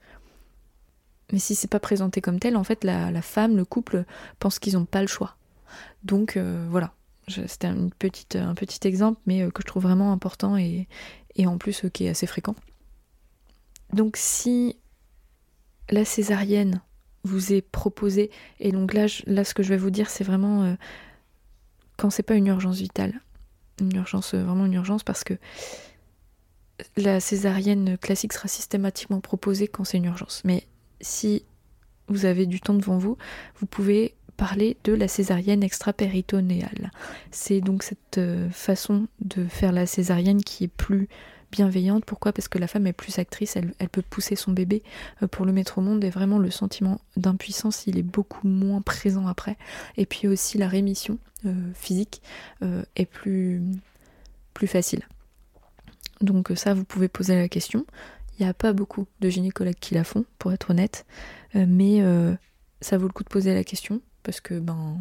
Mais 1.33 1.39
si 1.39 1.55
c'est 1.55 1.67
pas 1.67 1.79
présenté 1.79 2.21
comme 2.21 2.39
tel, 2.39 2.55
en 2.55 2.63
fait, 2.63 2.83
la, 2.83 3.21
femme, 3.21 3.57
le 3.57 3.65
couple 3.65 4.05
pense 4.39 4.59
qu'ils 4.59 4.75
n'ont 4.75 4.85
pas 4.85 5.01
le 5.01 5.07
choix. 5.07 5.35
Donc 6.03 6.37
euh, 6.37 6.65
voilà, 6.69 6.93
c'était 7.27 7.67
un 7.67 7.89
petit 7.89 8.87
exemple, 8.87 9.19
mais 9.25 9.41
euh, 9.41 9.49
que 9.49 9.61
je 9.61 9.67
trouve 9.67 9.83
vraiment 9.83 10.13
important 10.13 10.55
et, 10.55 10.87
et 11.35 11.47
en 11.47 11.57
plus 11.57 11.83
euh, 11.85 11.89
qui 11.89 12.05
est 12.05 12.09
assez 12.09 12.27
fréquent. 12.27 12.55
Donc 13.91 14.15
si 14.17 14.77
la 15.89 16.05
césarienne 16.05 16.81
vous 17.25 17.53
est 17.53 17.61
proposé. 17.61 18.31
Et 18.59 18.71
donc 18.71 18.93
là, 18.93 19.07
ce 19.07 19.53
que 19.53 19.63
je 19.63 19.69
vais 19.69 19.77
vous 19.77 19.89
dire, 19.89 20.09
c'est 20.09 20.23
vraiment 20.23 20.63
euh, 20.63 20.75
quand 21.97 22.09
c'est 22.09 22.23
pas 22.23 22.35
une 22.35 22.47
urgence 22.47 22.77
vitale. 22.77 23.21
Une 23.81 23.95
urgence, 23.95 24.33
euh, 24.33 24.43
vraiment 24.43 24.65
une 24.65 24.73
urgence, 24.73 25.03
parce 25.03 25.23
que 25.23 25.33
la 26.97 27.19
césarienne 27.19 27.97
classique 27.97 28.33
sera 28.33 28.47
systématiquement 28.47 29.19
proposée 29.19 29.67
quand 29.67 29.83
c'est 29.83 29.97
une 29.97 30.05
urgence. 30.05 30.41
Mais 30.45 30.67
si 31.01 31.43
vous 32.07 32.25
avez 32.25 32.45
du 32.45 32.61
temps 32.61 32.73
devant 32.73 32.97
vous, 32.97 33.17
vous 33.59 33.65
pouvez 33.65 34.15
parler 34.37 34.77
de 34.83 34.93
la 34.93 35.07
césarienne 35.07 35.63
extra-péritonéale. 35.63 36.91
C'est 37.31 37.61
donc 37.61 37.83
cette 37.83 38.17
euh, 38.17 38.49
façon 38.49 39.07
de 39.21 39.45
faire 39.45 39.71
la 39.71 39.85
césarienne 39.85 40.43
qui 40.43 40.65
est 40.65 40.69
plus 40.69 41.07
bienveillante. 41.55 42.03
Pourquoi? 42.05 42.33
Parce 42.33 42.47
que 42.47 42.57
la 42.57 42.67
femme 42.67 42.85
est 42.87 42.93
plus 42.93 43.17
actrice, 43.19 43.55
elle, 43.55 43.89
peut 43.89 44.01
pousser 44.01 44.35
son 44.35 44.51
bébé 44.51 44.83
euh, 45.23 45.27
pour 45.27 45.45
le 45.45 45.53
mettre 45.53 45.77
au 45.77 45.81
monde 45.81 46.03
et 46.03 46.09
vraiment 46.09 46.37
le 46.37 46.51
sentiment 46.51 46.99
d'impuissance, 47.15 47.87
il 47.87 47.97
est 47.97 48.03
beaucoup 48.03 48.47
moins 48.47 48.81
présent 48.81 49.27
après. 49.27 49.57
Et 49.97 50.05
puis 50.05 50.27
aussi 50.27 50.57
la 50.57 50.67
rémission 50.67 51.17
euh, 51.45 51.53
physique 51.73 52.21
euh, 52.61 52.83
est 52.95 53.05
plus, 53.05 53.61
plus 54.53 54.67
facile. 54.67 55.03
Donc 56.21 56.51
ça, 56.55 56.73
vous 56.73 56.83
pouvez 56.83 57.07
poser 57.07 57.35
la 57.35 57.47
question. 57.47 57.85
Il 58.37 58.43
n'y 58.43 58.49
a 58.49 58.53
pas 58.53 58.73
beaucoup 58.73 59.05
de 59.21 59.29
gynécologues 59.29 59.79
qui 59.79 59.93
la 59.93 60.03
font, 60.03 60.25
pour 60.39 60.51
être 60.51 60.71
honnête, 60.71 61.05
mais 61.53 62.01
ça 62.81 62.97
vaut 62.97 63.07
le 63.07 63.13
coup 63.13 63.23
de 63.23 63.29
poser 63.29 63.53
la 63.53 63.63
question 63.63 64.01
parce 64.23 64.41
que 64.41 64.59
ben 64.59 64.97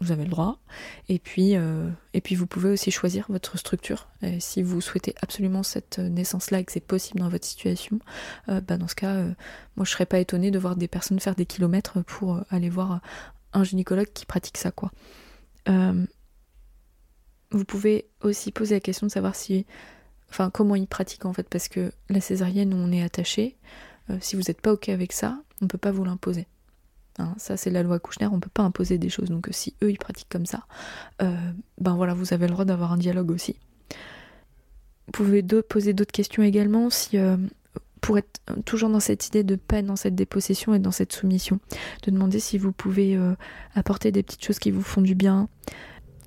vous 0.00 0.12
avez 0.12 0.24
le 0.24 0.30
droit. 0.30 0.58
Et 1.08 1.18
puis, 1.18 1.56
euh, 1.56 1.90
et 2.14 2.20
puis 2.20 2.34
vous 2.34 2.46
pouvez 2.46 2.70
aussi 2.70 2.90
choisir 2.90 3.26
votre 3.28 3.58
structure. 3.58 4.08
si 4.38 4.62
vous 4.62 4.80
souhaitez 4.80 5.14
absolument 5.20 5.62
cette 5.62 5.98
naissance-là 5.98 6.60
et 6.60 6.64
que 6.64 6.72
c'est 6.72 6.80
possible 6.80 7.20
dans 7.20 7.28
votre 7.28 7.46
situation, 7.46 7.98
euh, 8.48 8.60
bah 8.60 8.78
dans 8.78 8.88
ce 8.88 8.94
cas, 8.94 9.14
euh, 9.14 9.32
moi 9.76 9.84
je 9.84 9.90
serais 9.90 10.06
pas 10.06 10.18
étonnée 10.18 10.50
de 10.50 10.58
voir 10.58 10.76
des 10.76 10.88
personnes 10.88 11.20
faire 11.20 11.34
des 11.34 11.46
kilomètres 11.46 12.02
pour 12.02 12.40
aller 12.50 12.70
voir 12.70 13.00
un 13.52 13.64
gynécologue 13.64 14.10
qui 14.12 14.26
pratique 14.26 14.56
ça, 14.56 14.70
quoi. 14.70 14.90
vous 15.66 17.64
pouvez 17.66 18.08
aussi 18.22 18.52
poser 18.52 18.76
la 18.76 18.80
question 18.80 19.06
de 19.06 19.12
savoir 19.12 19.34
si, 19.34 19.66
enfin, 20.30 20.50
comment 20.50 20.76
il 20.76 20.86
pratique 20.86 21.24
en 21.24 21.32
fait, 21.32 21.48
parce 21.48 21.68
que 21.68 21.92
la 22.08 22.20
césarienne, 22.20 22.72
on 22.72 22.92
est 22.92 23.02
attaché. 23.02 23.56
si 24.20 24.36
vous 24.36 24.42
n'êtes 24.48 24.60
pas 24.60 24.72
ok 24.72 24.88
avec 24.88 25.12
ça, 25.12 25.42
on 25.60 25.66
peut 25.66 25.78
pas 25.78 25.90
vous 25.90 26.04
l'imposer. 26.04 26.46
Hein, 27.18 27.34
ça, 27.36 27.56
c'est 27.56 27.70
la 27.70 27.82
loi 27.82 27.98
Kouchner, 27.98 28.26
on 28.26 28.40
peut 28.40 28.50
pas 28.52 28.62
imposer 28.62 28.98
des 28.98 29.08
choses. 29.08 29.28
Donc, 29.28 29.48
si 29.50 29.74
eux, 29.82 29.90
ils 29.90 29.98
pratiquent 29.98 30.28
comme 30.28 30.46
ça, 30.46 30.66
euh, 31.22 31.36
ben 31.78 31.94
voilà, 31.94 32.14
vous 32.14 32.32
avez 32.32 32.46
le 32.46 32.52
droit 32.52 32.64
d'avoir 32.64 32.92
un 32.92 32.96
dialogue 32.96 33.30
aussi. 33.30 33.56
Vous 35.06 35.12
pouvez 35.12 35.42
poser 35.42 35.92
d'autres 35.92 36.12
questions 36.12 36.42
également 36.42 36.88
si, 36.88 37.18
euh, 37.18 37.36
pour 38.00 38.16
être 38.16 38.40
toujours 38.64 38.88
dans 38.88 39.00
cette 39.00 39.26
idée 39.26 39.42
de 39.42 39.56
peine, 39.56 39.86
dans 39.86 39.96
cette 39.96 40.14
dépossession 40.14 40.72
et 40.74 40.78
dans 40.78 40.92
cette 40.92 41.12
soumission, 41.12 41.58
de 42.04 42.10
demander 42.10 42.38
si 42.38 42.58
vous 42.58 42.72
pouvez 42.72 43.16
euh, 43.16 43.34
apporter 43.74 44.12
des 44.12 44.22
petites 44.22 44.44
choses 44.44 44.58
qui 44.58 44.70
vous 44.70 44.82
font 44.82 45.02
du 45.02 45.14
bien, 45.14 45.48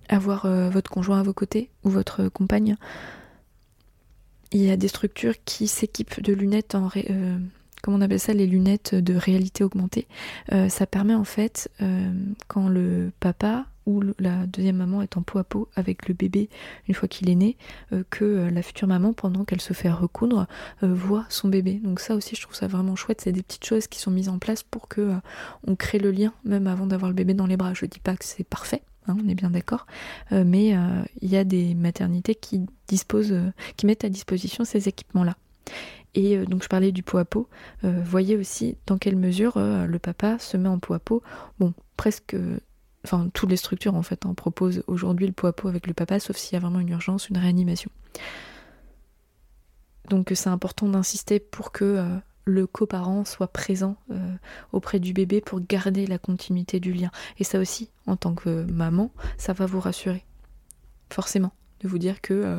avoir 0.10 0.46
votre 0.70 0.92
conjoint 0.92 1.22
à 1.22 1.24
vos 1.24 1.34
côtés 1.34 1.72
ou 1.84 1.90
votre 1.90 2.28
compagne. 2.28 2.76
Il 4.52 4.62
y 4.62 4.70
a 4.70 4.76
des 4.76 4.90
structures 4.90 5.36
qui 5.46 5.68
s'équipent 5.68 6.22
de 6.22 6.34
lunettes 6.34 6.76
en, 6.76 6.90
comment 7.84 7.98
on 7.98 8.02
appelle 8.02 8.20
ça, 8.20 8.34
les 8.34 8.48
lunettes 8.48 8.96
de 8.96 9.14
réalité 9.14 9.64
augmentée. 9.64 10.08
Euh, 10.52 10.70
ça 10.70 10.88
permet 10.88 11.14
en 11.14 11.26
fait, 11.26 11.70
euh, 11.82 12.12
quand 12.48 12.70
le 12.70 13.12
papa 13.20 13.68
où 13.86 14.02
la 14.18 14.48
deuxième 14.48 14.78
maman 14.78 15.02
est 15.02 15.18
en 15.18 15.22
peau 15.22 15.40
à 15.40 15.44
peau 15.44 15.68
avec 15.76 16.08
le 16.08 16.14
bébé 16.14 16.50
une 16.88 16.96
fois 16.96 17.10
qu'il 17.10 17.30
est 17.30 17.36
né, 17.36 17.58
euh, 17.92 18.04
que 18.10 18.50
la 18.50 18.62
future 18.62 18.88
maman, 18.88 19.12
pendant 19.12 19.44
qu'elle 19.44 19.60
se 19.60 19.74
fait 19.74 19.92
recoudre, 19.92 20.48
voit 20.82 21.26
son 21.28 21.50
bébé. 21.50 21.82
Donc 21.84 22.00
ça 22.00 22.16
aussi, 22.16 22.38
je 22.38 22.42
trouve 22.42 22.56
ça 22.56 22.68
vraiment 22.68 22.96
chouette. 22.96 23.20
C'est 23.20 23.34
des 23.34 23.44
petites 23.44 23.66
choses 23.66 23.88
qui 23.88 24.00
sont 24.00 24.12
mises 24.12 24.30
en 24.30 24.40
place 24.40 24.64
pour 24.64 24.88
que 24.88 25.12
on 25.68 25.76
crée 25.76 26.00
le 26.00 26.12
lien, 26.12 26.32
même 26.46 26.68
avant 26.68 26.88
d'avoir 26.88 27.12
le 27.12 27.16
bébé 27.16 27.34
dans 27.34 27.46
les 27.46 27.58
bras. 27.58 27.74
Je 27.74 27.86
dis 27.86 28.00
pas 28.00 28.16
que 28.16 28.24
c'est 28.24 28.48
parfait. 28.48 28.82
Hein, 29.08 29.18
on 29.22 29.28
est 29.28 29.36
bien 29.36 29.50
d'accord, 29.50 29.86
mais 30.32 30.78
il 31.22 31.30
y 31.30 31.36
a 31.36 31.44
des 31.44 31.76
maternités 31.76 32.36
qui 32.36 32.66
mettent 33.84 34.06
à 34.06 34.10
disposition 34.10 34.64
ces 34.64 34.88
équipements-là. 34.88 35.36
Et 36.16 36.38
donc 36.46 36.64
je 36.64 36.68
parlais 36.68 36.92
du 36.92 37.02
pot 37.02 37.18
à 37.18 37.26
peau. 37.26 37.50
voyez 37.82 38.38
aussi 38.38 38.78
dans 38.86 38.98
quelle 38.98 39.16
mesure 39.16 39.58
le 39.58 39.98
papa 39.98 40.38
se 40.38 40.58
met 40.58 40.70
en 40.70 40.78
pot 40.78 40.94
à 40.94 41.00
peau. 41.00 41.24
Bon, 41.60 41.74
presque 41.98 42.36
enfin 43.06 43.30
toutes 43.34 43.50
les 43.50 43.58
structures 43.58 43.96
en 43.96 44.04
fait 44.04 44.26
en 44.26 44.32
hein, 44.32 44.34
proposent 44.34 44.84
aujourd'hui 44.88 45.28
le 45.28 45.34
pot 45.34 45.48
à 45.48 45.54
pot 45.54 45.68
avec 45.68 45.88
le 45.88 45.94
papa, 45.94 46.20
sauf 46.20 46.38
s'il 46.38 46.54
y 46.54 46.58
a 46.58 46.60
vraiment 46.60 46.80
une 46.80 46.90
urgence, 46.90 47.30
une 47.30 47.38
réanimation. 47.38 47.92
Donc 50.10 50.32
c'est 50.36 50.50
important 50.50 50.88
d'insister 50.88 51.40
pour 51.40 51.72
que 51.72 51.86
euh, 51.86 52.18
le 52.46 52.68
coparent 52.68 53.26
soit 53.26 53.48
présent 53.48 53.96
euh, 54.12 54.36
auprès 54.72 55.00
du 55.00 55.14
bébé 55.14 55.42
pour 55.42 55.62
garder 55.62 56.08
la 56.08 56.18
continuité 56.18 56.80
du 56.80 56.94
lien. 56.94 57.10
Et 57.38 57.44
ça 57.44 57.60
aussi, 57.60 57.90
en 58.06 58.18
tant 58.18 58.36
que 58.36 58.64
maman, 58.70 59.12
ça 59.38 59.54
va 59.54 59.66
vous 59.66 59.80
rassurer. 59.80 60.26
Forcément. 61.10 61.54
De 61.84 61.88
vous 61.88 61.98
dire 61.98 62.22
que 62.22 62.34
euh, 62.34 62.58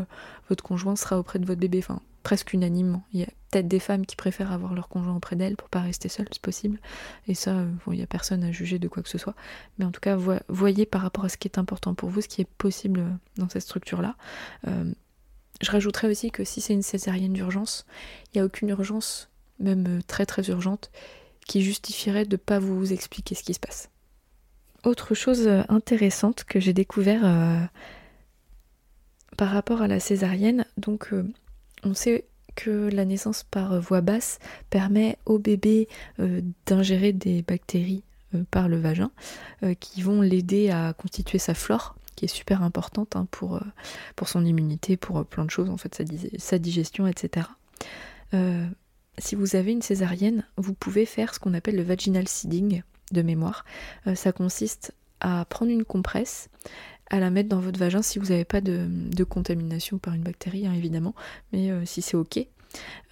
votre 0.48 0.62
conjoint 0.62 0.96
sera 0.96 1.18
auprès 1.18 1.38
de 1.38 1.46
votre 1.46 1.60
bébé. 1.60 1.78
Enfin, 1.78 2.00
presque 2.24 2.52
unanimement. 2.52 3.04
Il 3.12 3.20
y 3.20 3.22
a 3.22 3.28
peut-être 3.50 3.68
des 3.68 3.78
femmes 3.78 4.06
qui 4.06 4.16
préfèrent 4.16 4.50
avoir 4.50 4.74
leur 4.74 4.88
conjoint 4.88 5.14
auprès 5.14 5.36
d'elles 5.36 5.56
pour 5.56 5.68
pas 5.68 5.80
rester 5.80 6.08
seules, 6.08 6.26
c'est 6.32 6.42
possible. 6.42 6.80
Et 7.28 7.34
ça, 7.34 7.52
euh, 7.52 7.70
il 7.88 7.94
n'y 7.94 8.02
a 8.02 8.06
personne 8.06 8.42
à 8.42 8.50
juger 8.50 8.78
de 8.78 8.88
quoi 8.88 9.02
que 9.02 9.08
ce 9.08 9.18
soit. 9.18 9.34
Mais 9.78 9.84
en 9.84 9.92
tout 9.92 10.00
cas, 10.00 10.16
voyez 10.48 10.86
par 10.86 11.02
rapport 11.02 11.24
à 11.24 11.28
ce 11.28 11.36
qui 11.36 11.46
est 11.46 11.58
important 11.58 11.94
pour 11.94 12.08
vous, 12.08 12.22
ce 12.22 12.28
qui 12.28 12.40
est 12.40 12.48
possible 12.58 13.00
euh, 13.00 13.08
dans 13.36 13.48
cette 13.48 13.62
structure-là. 13.62 14.16
Je 15.60 15.70
rajouterais 15.70 16.08
aussi 16.08 16.32
que 16.32 16.42
si 16.42 16.60
c'est 16.60 16.74
une 16.74 16.82
césarienne 16.82 17.32
d'urgence, 17.32 17.86
il 18.26 18.38
n'y 18.38 18.42
a 18.42 18.44
aucune 18.44 18.70
urgence, 18.70 19.30
même 19.60 20.02
très 20.06 20.26
très 20.26 20.48
urgente, 20.48 20.90
qui 21.46 21.62
justifierait 21.62 22.24
de 22.24 22.34
ne 22.34 22.38
pas 22.38 22.58
vous 22.58 22.92
expliquer 22.92 23.36
ce 23.36 23.44
qui 23.44 23.54
se 23.54 23.60
passe. 23.60 23.88
Autre 24.82 25.14
chose 25.14 25.48
intéressante 25.68 26.44
que 26.44 26.58
j'ai 26.58 26.72
découvert 26.72 27.22
par 29.36 29.50
rapport 29.50 29.82
à 29.82 29.88
la 29.88 30.00
césarienne, 30.00 30.64
donc 30.76 31.10
on 31.84 31.94
sait 31.94 32.24
que 32.54 32.88
la 32.92 33.04
naissance 33.04 33.44
par 33.44 33.80
voie 33.80 34.00
basse 34.00 34.38
permet 34.70 35.18
au 35.26 35.38
bébé 35.38 35.88
euh, 36.20 36.40
d'ingérer 36.66 37.12
des 37.12 37.42
bactéries 37.42 38.04
euh, 38.34 38.44
par 38.50 38.68
le 38.68 38.78
vagin 38.78 39.10
euh, 39.62 39.74
qui 39.74 40.02
vont 40.02 40.20
l'aider 40.20 40.70
à 40.70 40.92
constituer 40.92 41.38
sa 41.38 41.54
flore 41.54 41.96
qui 42.16 42.26
est 42.26 42.28
super 42.28 42.62
importante 42.62 43.16
hein, 43.16 43.26
pour, 43.32 43.60
pour 44.14 44.28
son 44.28 44.44
immunité, 44.44 44.96
pour 44.96 45.26
plein 45.26 45.44
de 45.44 45.50
choses, 45.50 45.68
en 45.68 45.76
fait, 45.76 46.00
sa, 46.38 46.58
digestion, 46.60 47.08
etc. 47.08 47.48
si 49.18 49.34
vous 49.34 49.56
avez 49.56 49.72
une 49.72 49.82
césarienne, 49.82 50.44
vous 50.56 50.74
pouvez 50.74 51.06
faire 51.06 51.34
ce 51.34 51.40
qu'on 51.40 51.54
appelle 51.54 51.74
le 51.74 51.82
vaginal 51.82 52.28
seeding 52.28 52.82
de 53.10 53.22
mémoire. 53.22 53.64
ça 54.14 54.30
consiste 54.30 54.94
à 55.18 55.44
prendre 55.44 55.72
une 55.72 55.84
compresse, 55.84 56.50
à 57.14 57.20
la 57.20 57.30
mettre 57.30 57.48
dans 57.48 57.60
votre 57.60 57.78
vagin 57.78 58.02
si 58.02 58.18
vous 58.18 58.26
n'avez 58.26 58.44
pas 58.44 58.60
de, 58.60 59.24
contamination 59.24 59.98
par 59.98 60.14
une 60.14 60.22
bactérie, 60.22 60.66
hein, 60.66 60.72
évidemment, 60.72 61.14
mais 61.52 61.70
euh, 61.70 61.84
si 61.84 62.02
c'est 62.02 62.16
ok, 62.16 62.44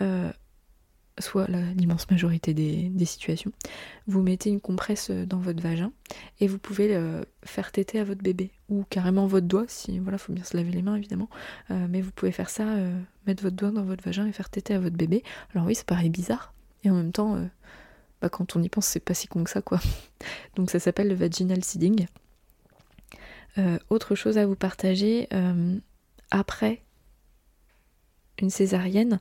euh, 0.00 0.28
soit 1.20 1.46
l'immense 1.76 2.10
majorité 2.10 2.52
des, 2.52 3.04
situations, 3.04 3.52
vous 4.08 4.20
mettez 4.20 4.50
une 4.50 4.60
compresse 4.60 5.10
euh, 5.10 5.24
dans 5.24 5.38
votre 5.38 5.62
vagin 5.62 5.92
et 6.40 6.48
vous 6.48 6.58
pouvez 6.58 7.00
faire 7.44 7.70
téter 7.70 8.00
à 8.00 8.04
votre 8.04 8.22
bébé 8.22 8.50
ou 8.68 8.84
carrément 8.90 9.28
votre 9.28 9.46
doigt, 9.46 9.66
si 9.68 10.00
voilà, 10.00 10.18
faut 10.18 10.32
bien 10.32 10.42
se 10.42 10.56
laver 10.56 10.72
les 10.72 10.82
mains 10.82 10.96
évidemment, 10.96 11.28
mais 11.70 12.00
vous 12.00 12.10
pouvez 12.10 12.32
faire 12.32 12.50
ça, 12.50 12.66
mettre 13.28 13.44
votre 13.44 13.54
doigt 13.54 13.70
dans 13.70 13.84
votre 13.84 14.02
vagin 14.02 14.26
et 14.26 14.32
faire 14.32 14.50
téter 14.50 14.74
à 14.74 14.80
votre 14.80 14.96
bébé. 14.96 15.22
Alors 15.54 15.66
oui, 15.68 15.76
ça 15.76 15.84
paraît 15.84 16.08
bizarre 16.08 16.52
et 16.82 16.90
en 16.90 16.94
même 16.94 17.12
temps, 17.12 17.38
bah, 18.20 18.28
quand 18.28 18.56
on 18.56 18.62
y 18.62 18.68
pense, 18.68 18.86
c'est 18.86 19.00
pas 19.00 19.14
si 19.14 19.28
con 19.28 19.44
que 19.44 19.50
ça 19.50 19.62
quoi. 19.62 19.78
Donc 20.56 20.70
ça 20.70 20.80
s'appelle 20.80 21.08
le 21.08 21.14
vaginal 21.14 21.62
seeding. 21.62 22.06
Euh, 23.58 23.78
autre 23.90 24.14
chose 24.14 24.38
à 24.38 24.46
vous 24.46 24.56
partager, 24.56 25.28
euh, 25.32 25.76
après 26.30 26.82
une 28.40 28.50
césarienne, 28.50 29.20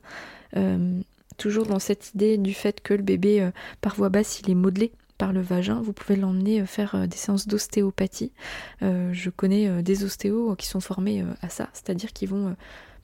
euh, 0.56 1.00
toujours 1.36 1.66
dans 1.66 1.78
cette 1.78 2.14
idée 2.14 2.38
du 2.38 2.54
fait 2.54 2.80
que 2.80 2.94
le 2.94 3.02
bébé 3.02 3.50
par 3.80 3.94
voie 3.94 4.08
basse 4.08 4.40
il 4.40 4.50
est 4.50 4.54
modelé 4.54 4.92
par 5.18 5.32
le 5.32 5.40
vagin, 5.40 5.80
vous 5.80 5.92
pouvez 5.92 6.16
l'emmener 6.16 6.64
faire 6.66 7.06
des 7.06 7.16
séances 7.16 7.46
d'ostéopathie. 7.46 8.32
je 8.80 9.30
connais 9.30 9.82
des 9.82 10.04
ostéos 10.04 10.56
qui 10.56 10.66
sont 10.66 10.80
formés 10.80 11.24
à 11.42 11.48
ça, 11.48 11.68
c'est-à-dire 11.72 12.12
qu'ils 12.12 12.28
vont 12.28 12.56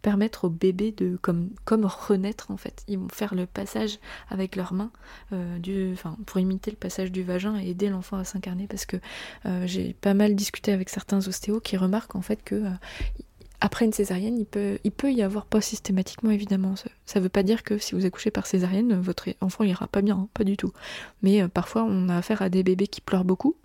permettre 0.02 0.44
au 0.44 0.48
bébé 0.48 0.92
de 0.92 1.16
comme, 1.20 1.50
comme 1.64 1.84
renaître 1.84 2.50
en 2.50 2.56
fait. 2.56 2.84
Ils 2.88 2.98
vont 2.98 3.08
faire 3.08 3.34
le 3.34 3.46
passage 3.46 3.98
avec 4.28 4.56
leurs 4.56 4.72
mains 4.72 4.90
euh, 5.32 5.58
du, 5.58 5.92
enfin, 5.92 6.16
pour 6.26 6.38
imiter 6.38 6.70
le 6.70 6.76
passage 6.76 7.12
du 7.12 7.22
vagin 7.22 7.56
et 7.58 7.70
aider 7.70 7.88
l'enfant 7.88 8.16
à 8.16 8.24
s'incarner 8.24 8.66
parce 8.66 8.86
que 8.86 8.96
euh, 9.46 9.66
j'ai 9.66 9.94
pas 9.94 10.14
mal 10.14 10.34
discuté 10.34 10.72
avec 10.72 10.88
certains 10.88 11.26
ostéos 11.26 11.60
qui 11.60 11.76
remarquent 11.76 12.16
en 12.16 12.22
fait 12.22 12.42
que 12.42 12.54
euh, 12.54 12.70
après 13.60 13.84
une 13.84 13.92
césarienne, 13.92 14.38
il 14.38 14.46
peut, 14.46 14.78
il 14.84 14.92
peut 14.92 15.12
y 15.12 15.20
avoir 15.20 15.44
pas 15.44 15.60
systématiquement 15.60 16.30
évidemment. 16.30 16.74
Ça, 16.76 17.18
ne 17.18 17.24
veut 17.24 17.28
pas 17.28 17.42
dire 17.42 17.64
que 17.64 17.76
si 17.76 17.96
vous 17.96 18.06
accouchez 18.06 18.30
par 18.30 18.46
césarienne, 18.46 18.94
votre 19.00 19.28
enfant 19.40 19.64
ira 19.64 19.88
pas 19.88 20.00
bien, 20.00 20.16
hein, 20.16 20.28
pas 20.32 20.44
du 20.44 20.56
tout. 20.56 20.72
Mais 21.22 21.46
parfois 21.48 21.82
on 21.82 22.08
a 22.08 22.16
affaire 22.18 22.40
à 22.40 22.50
des 22.50 22.62
bébés 22.62 22.86
qui 22.86 23.00
pleurent 23.00 23.24
beaucoup, 23.24 23.56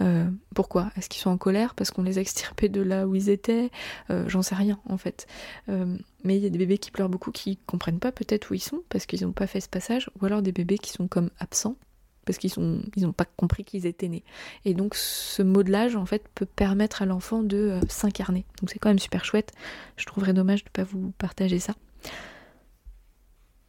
euh, 0.00 0.28
pourquoi 0.54 0.90
Est-ce 0.96 1.08
qu'ils 1.08 1.20
sont 1.20 1.30
en 1.30 1.38
colère 1.38 1.74
parce 1.74 1.90
qu'on 1.90 2.02
les 2.02 2.18
a 2.18 2.20
extirpés 2.20 2.68
de 2.68 2.80
là 2.80 3.06
où 3.06 3.14
ils 3.14 3.28
étaient? 3.30 3.70
Euh, 4.10 4.28
J'en 4.28 4.42
sais 4.42 4.54
rien 4.54 4.78
en 4.88 4.96
fait. 4.96 5.26
Euh, 5.68 5.96
mais 6.24 6.36
il 6.36 6.42
y 6.42 6.46
a 6.46 6.50
des 6.50 6.58
bébés 6.58 6.78
qui 6.78 6.90
pleurent 6.90 7.08
beaucoup 7.08 7.32
qui 7.32 7.58
comprennent 7.66 8.00
pas 8.00 8.12
peut-être 8.12 8.50
où 8.50 8.54
ils 8.54 8.60
sont 8.60 8.82
parce 8.88 9.06
qu'ils 9.06 9.22
n'ont 9.22 9.32
pas 9.32 9.46
fait 9.46 9.60
ce 9.60 9.68
passage, 9.68 10.10
ou 10.20 10.26
alors 10.26 10.42
des 10.42 10.52
bébés 10.52 10.78
qui 10.78 10.92
sont 10.92 11.08
comme 11.08 11.30
absents 11.38 11.76
parce 12.24 12.36
qu'ils 12.36 12.52
n'ont 12.58 13.12
pas 13.12 13.24
compris 13.24 13.64
qu'ils 13.64 13.86
étaient 13.86 14.08
nés. 14.08 14.24
Et 14.66 14.74
donc 14.74 14.94
ce 14.94 15.42
modelage 15.42 15.96
en 15.96 16.04
fait 16.04 16.28
peut 16.34 16.44
permettre 16.44 17.00
à 17.00 17.06
l'enfant 17.06 17.42
de 17.42 17.80
s'incarner. 17.88 18.44
Donc 18.60 18.68
c'est 18.68 18.78
quand 18.78 18.90
même 18.90 18.98
super 18.98 19.24
chouette. 19.24 19.52
Je 19.96 20.04
trouverais 20.04 20.34
dommage 20.34 20.62
de 20.62 20.68
ne 20.68 20.72
pas 20.72 20.84
vous 20.84 21.12
partager 21.16 21.58
ça. 21.58 21.74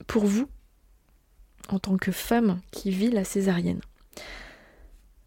Pour 0.07 0.25
vous, 0.25 0.49
en 1.69 1.79
tant 1.79 1.97
que 1.97 2.11
femme 2.11 2.59
qui 2.71 2.91
vit 2.91 3.11
la 3.11 3.23
césarienne, 3.23 3.79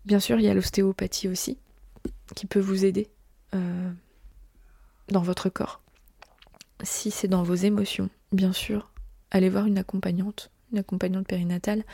Bien 0.04 0.18
sûr, 0.18 0.38
il 0.38 0.44
y 0.44 0.48
a 0.48 0.54
l'ostéopathie 0.54 1.28
aussi, 1.28 1.58
qui 2.34 2.46
peut 2.46 2.60
vous 2.60 2.84
aider 2.84 3.08
euh, 3.54 3.90
dans 5.08 5.22
votre 5.22 5.48
corps. 5.48 5.80
Si 6.82 7.10
c'est 7.12 7.28
dans 7.28 7.44
vos 7.44 7.54
émotions, 7.54 8.10
bien 8.32 8.52
sûr, 8.52 8.90
allez 9.30 9.48
voir 9.48 9.66
une 9.66 9.78
accompagnante, 9.78 10.50
une 10.72 10.78
accompagnante 10.78 11.28
périnatale. 11.28 11.84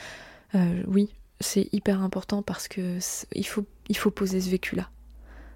Euh, 0.54 0.82
oui, 0.86 1.10
c'est 1.40 1.68
hyper 1.72 2.02
important 2.02 2.42
parce 2.42 2.68
que 2.68 2.98
il 3.34 3.46
faut, 3.46 4.10
poser 4.10 4.40
ce 4.40 4.48
vécu-là. 4.48 4.88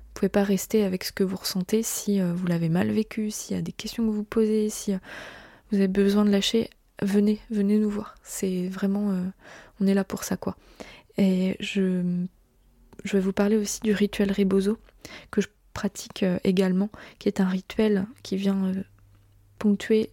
Vous 0.09 0.21
pouvez 0.21 0.29
pas 0.29 0.45
rester 0.45 0.85
avec 0.85 1.05
ce 1.05 1.13
que 1.13 1.25
vous 1.25 1.37
ressentez 1.37 1.83
si 1.83 2.21
euh, 2.21 2.35
vous 2.35 2.47
l'avez 2.47 2.69
mal 2.69 2.91
vécu, 2.91 3.31
s'il 3.31 3.57
y 3.57 3.59
a 3.59 3.63
des 3.63 3.73
questions 3.73 4.05
que 4.07 4.11
vous 4.13 4.25
posez, 4.25 4.69
si 4.69 4.93
vous 5.71 5.79
avez 5.79 5.89
besoin 5.89 6.27
de 6.27 6.31
lâcher, 6.31 6.69
venez, 7.01 7.41
venez 7.51 7.79
nous 7.79 7.89
voir. 7.89 8.15
C'est 8.23 8.69
vraiment, 8.69 9.17
on 9.81 9.87
est 9.87 9.95
là 9.95 10.05
pour 10.05 10.25
ça 10.25 10.37
quoi. 10.37 10.55
Et 11.17 11.57
je 11.61 12.27
je 13.05 13.17
vais 13.17 13.23
vous 13.23 13.33
parler 13.33 13.57
aussi 13.57 13.81
du 13.81 13.93
rituel 13.93 14.31
Ribozo 14.33 14.79
que 15.31 15.41
je 15.41 15.49
pratique 15.73 16.23
euh, 16.23 16.39
également, 16.45 16.91
qui 17.19 17.29
est 17.29 17.41
un 17.41 17.49
rituel 17.49 18.07
qui 18.23 18.37
vient 18.37 18.67
euh, 18.67 18.83
ponctuer 19.59 20.11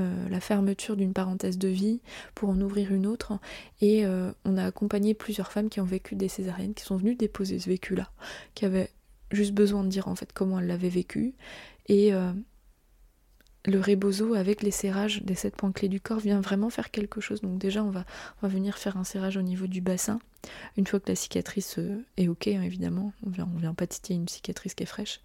euh, 0.00 0.28
la 0.28 0.40
fermeture 0.40 0.96
d'une 0.96 1.12
parenthèse 1.12 1.56
de 1.56 1.68
vie 1.68 2.00
pour 2.34 2.48
en 2.50 2.60
ouvrir 2.60 2.92
une 2.92 3.06
autre. 3.06 3.38
Et 3.80 4.04
on 4.44 4.56
a 4.56 4.64
accompagné 4.64 5.14
plusieurs 5.14 5.52
femmes 5.52 5.68
qui 5.68 5.80
ont 5.80 5.84
vécu 5.84 6.16
des 6.16 6.28
césariennes, 6.28 6.74
qui 6.74 6.84
sont 6.84 6.96
venues 6.96 7.14
déposer 7.14 7.58
ce 7.58 7.68
vécu-là, 7.68 8.10
qui 8.54 8.64
avaient 8.64 8.90
juste 9.30 9.52
besoin 9.52 9.84
de 9.84 9.88
dire 9.88 10.08
en 10.08 10.14
fait 10.14 10.32
comment 10.32 10.58
elles 10.58 10.66
l'avaient 10.66 10.88
vécu. 10.88 11.34
Et 11.88 12.12
le 13.66 13.80
rebozo 13.80 14.34
avec 14.34 14.62
les 14.62 14.70
serrages 14.70 15.22
des 15.22 15.34
sept 15.34 15.56
points 15.56 15.72
clés 15.72 15.88
du 15.88 16.00
corps 16.00 16.18
vient 16.18 16.40
vraiment 16.40 16.70
faire 16.70 16.90
quelque 16.90 17.20
chose. 17.20 17.40
Donc 17.40 17.58
déjà, 17.58 17.82
on 17.82 17.90
va, 17.90 18.04
venir 18.42 18.76
faire 18.76 18.96
un 18.96 19.04
serrage 19.04 19.36
au 19.36 19.42
niveau 19.42 19.66
du 19.66 19.80
bassin. 19.80 20.18
Une 20.76 20.86
fois 20.86 21.00
que 21.00 21.08
la 21.08 21.16
cicatrice 21.16 21.78
euh, 21.78 22.04
est 22.16 22.28
ok, 22.28 22.48
hein, 22.48 22.62
évidemment, 22.62 23.12
on 23.26 23.30
vient, 23.30 23.48
on 23.54 23.58
vient 23.58 23.74
pas 23.74 23.86
titiller 23.86 24.18
une 24.18 24.28
cicatrice 24.28 24.74
qui 24.74 24.82
est 24.82 24.86
fraîche. 24.86 25.20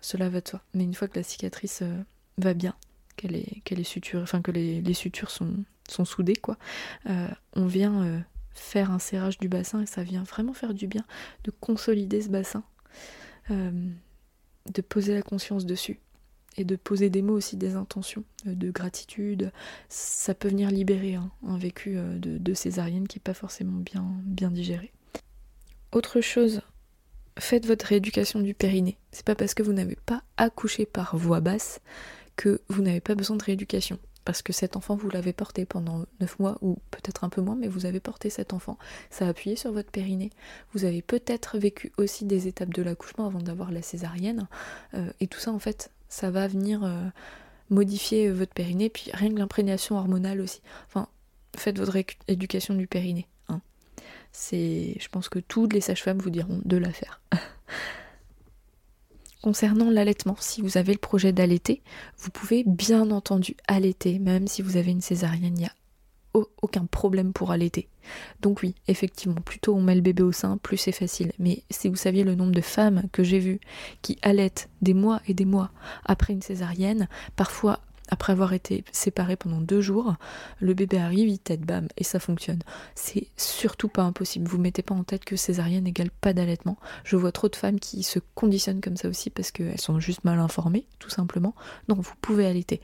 Cela 0.00 0.28
va 0.28 0.40
de 0.40 0.48
soi. 0.48 0.62
Mais 0.74 0.84
une 0.84 0.94
fois 0.94 1.08
que 1.08 1.18
la 1.18 1.24
cicatrice 1.24 1.80
euh, 1.82 2.02
va 2.38 2.54
bien, 2.54 2.74
qu'elle 3.16 3.34
est, 3.34 3.56
est 3.56 3.60
que 3.64 3.74
les, 3.74 3.84
sutures 3.84 5.30
sont, 5.30 5.64
sont 5.88 6.04
soudées, 6.04 6.36
quoi, 6.36 6.58
euh, 7.10 7.28
on 7.54 7.66
vient 7.66 8.24
faire 8.54 8.90
un 8.90 8.98
serrage 8.98 9.38
du 9.38 9.48
bassin 9.48 9.82
et 9.82 9.86
ça 9.86 10.02
vient 10.02 10.22
vraiment 10.22 10.52
faire 10.52 10.74
du 10.74 10.86
bien 10.86 11.04
de 11.44 11.50
consolider 11.50 12.22
ce 12.22 12.28
bassin, 12.28 12.62
de 13.50 14.82
poser 14.82 15.14
la 15.14 15.22
conscience 15.22 15.66
dessus 15.66 15.98
et 16.56 16.64
de 16.64 16.76
poser 16.76 17.10
des 17.10 17.22
mots 17.22 17.34
aussi, 17.34 17.56
des 17.56 17.74
intentions 17.74 18.24
euh, 18.46 18.54
de 18.54 18.70
gratitude. 18.70 19.52
Ça 19.88 20.34
peut 20.34 20.48
venir 20.48 20.70
libérer 20.70 21.14
hein, 21.14 21.30
un 21.46 21.58
vécu 21.58 21.96
euh, 21.96 22.18
de, 22.18 22.54
césarienne 22.54 23.08
qui 23.08 23.18
n'est 23.18 23.22
pas 23.22 23.34
forcément 23.34 23.78
bien, 23.78 24.04
bien 24.24 24.50
digéré. 24.50 24.92
Autre 25.92 26.20
chose 26.20 26.62
faites 27.38 27.66
votre 27.66 27.86
rééducation 27.86 28.40
du 28.40 28.54
périnée. 28.54 28.98
C'est 29.10 29.24
pas 29.24 29.34
parce 29.34 29.54
que 29.54 29.62
vous 29.62 29.72
n'avez 29.72 29.96
pas 29.96 30.22
accouché 30.36 30.84
par 30.84 31.16
voix 31.16 31.40
basse 31.40 31.80
que 32.36 32.60
vous 32.68 32.82
n'avez 32.82 33.00
pas 33.00 33.14
besoin 33.14 33.36
de 33.36 33.44
rééducation. 33.44 33.98
Parce 34.24 34.42
que 34.42 34.52
cet 34.52 34.76
enfant, 34.76 34.94
vous 34.94 35.10
l'avez 35.10 35.32
porté 35.32 35.64
pendant 35.64 36.06
9 36.20 36.38
mois, 36.38 36.58
ou 36.60 36.78
peut-être 36.90 37.24
un 37.24 37.28
peu 37.28 37.40
moins, 37.40 37.56
mais 37.56 37.66
vous 37.66 37.86
avez 37.86 37.98
porté 37.98 38.30
cet 38.30 38.52
enfant. 38.52 38.78
Ça 39.10 39.26
a 39.26 39.30
appuyé 39.30 39.56
sur 39.56 39.72
votre 39.72 39.90
périnée. 39.90 40.30
Vous 40.72 40.84
avez 40.84 41.02
peut-être 41.02 41.58
vécu 41.58 41.92
aussi 41.96 42.24
des 42.24 42.46
étapes 42.46 42.72
de 42.72 42.82
l'accouchement 42.82 43.26
avant 43.26 43.40
d'avoir 43.40 43.72
la 43.72 43.82
césarienne. 43.82 44.46
Euh, 44.94 45.10
et 45.18 45.26
tout 45.26 45.40
ça, 45.40 45.50
en 45.50 45.58
fait, 45.58 45.90
ça 46.12 46.30
va 46.30 46.46
venir 46.46 46.84
euh, 46.84 47.08
modifier 47.70 48.30
votre 48.30 48.52
périnée. 48.52 48.90
Puis 48.90 49.10
rien 49.14 49.30
que 49.30 49.38
l'imprégnation 49.38 49.96
hormonale 49.96 50.42
aussi. 50.42 50.60
Enfin, 50.86 51.08
faites 51.56 51.78
votre 51.78 51.96
éducation 52.28 52.74
du 52.74 52.86
périnée. 52.86 53.26
Hein. 53.48 53.62
C'est, 54.30 54.94
je 55.00 55.08
pense 55.08 55.30
que 55.30 55.38
toutes 55.38 55.72
les 55.72 55.80
sages-femmes 55.80 56.18
vous 56.18 56.28
diront 56.28 56.60
de 56.66 56.76
la 56.76 56.92
faire. 56.92 57.22
Concernant 59.42 59.90
l'allaitement, 59.90 60.36
si 60.38 60.60
vous 60.60 60.76
avez 60.76 60.92
le 60.92 60.98
projet 60.98 61.32
d'allaiter, 61.32 61.82
vous 62.18 62.30
pouvez 62.30 62.62
bien 62.62 63.10
entendu 63.10 63.56
allaiter, 63.66 64.18
même 64.18 64.46
si 64.46 64.60
vous 64.60 64.76
avez 64.76 64.90
une 64.90 65.00
césarienne, 65.00 65.70
aucun 66.34 66.86
problème 66.86 67.32
pour 67.32 67.50
allaiter. 67.50 67.88
Donc 68.40 68.62
oui, 68.62 68.74
effectivement, 68.88 69.40
plus 69.40 69.58
tôt 69.58 69.74
on 69.74 69.82
met 69.82 69.94
le 69.94 70.00
bébé 70.00 70.22
au 70.22 70.32
sein, 70.32 70.56
plus 70.56 70.76
c'est 70.76 70.92
facile. 70.92 71.32
Mais 71.38 71.62
si 71.70 71.88
vous 71.88 71.96
saviez 71.96 72.24
le 72.24 72.34
nombre 72.34 72.52
de 72.52 72.60
femmes 72.60 73.04
que 73.12 73.22
j'ai 73.22 73.38
vues 73.38 73.60
qui 74.02 74.18
allaitent 74.22 74.68
des 74.80 74.94
mois 74.94 75.20
et 75.26 75.34
des 75.34 75.44
mois 75.44 75.70
après 76.04 76.32
une 76.32 76.42
césarienne, 76.42 77.08
parfois 77.36 77.80
après 78.08 78.32
avoir 78.32 78.52
été 78.52 78.84
séparé 78.92 79.36
pendant 79.36 79.60
deux 79.60 79.80
jours, 79.80 80.16
le 80.60 80.74
bébé 80.74 80.98
arrive, 80.98 81.28
il 81.28 81.38
tête 81.38 81.62
bam, 81.62 81.88
et 81.96 82.04
ça 82.04 82.18
fonctionne. 82.18 82.58
C'est 82.94 83.28
surtout 83.38 83.88
pas 83.88 84.02
impossible. 84.02 84.46
Vous 84.46 84.58
mettez 84.58 84.82
pas 84.82 84.94
en 84.94 85.02
tête 85.02 85.24
que 85.24 85.36
césarienne 85.36 85.86
égale 85.86 86.10
pas 86.10 86.34
d'allaitement. 86.34 86.76
Je 87.04 87.16
vois 87.16 87.32
trop 87.32 87.48
de 87.48 87.56
femmes 87.56 87.80
qui 87.80 88.02
se 88.02 88.18
conditionnent 88.34 88.82
comme 88.82 88.98
ça 88.98 89.08
aussi 89.08 89.30
parce 89.30 89.50
qu'elles 89.50 89.80
sont 89.80 89.98
juste 89.98 90.24
mal 90.24 90.40
informées, 90.40 90.86
tout 90.98 91.08
simplement. 91.08 91.54
Non, 91.88 91.94
vous 91.96 92.12
pouvez 92.20 92.46
allaiter. 92.46 92.82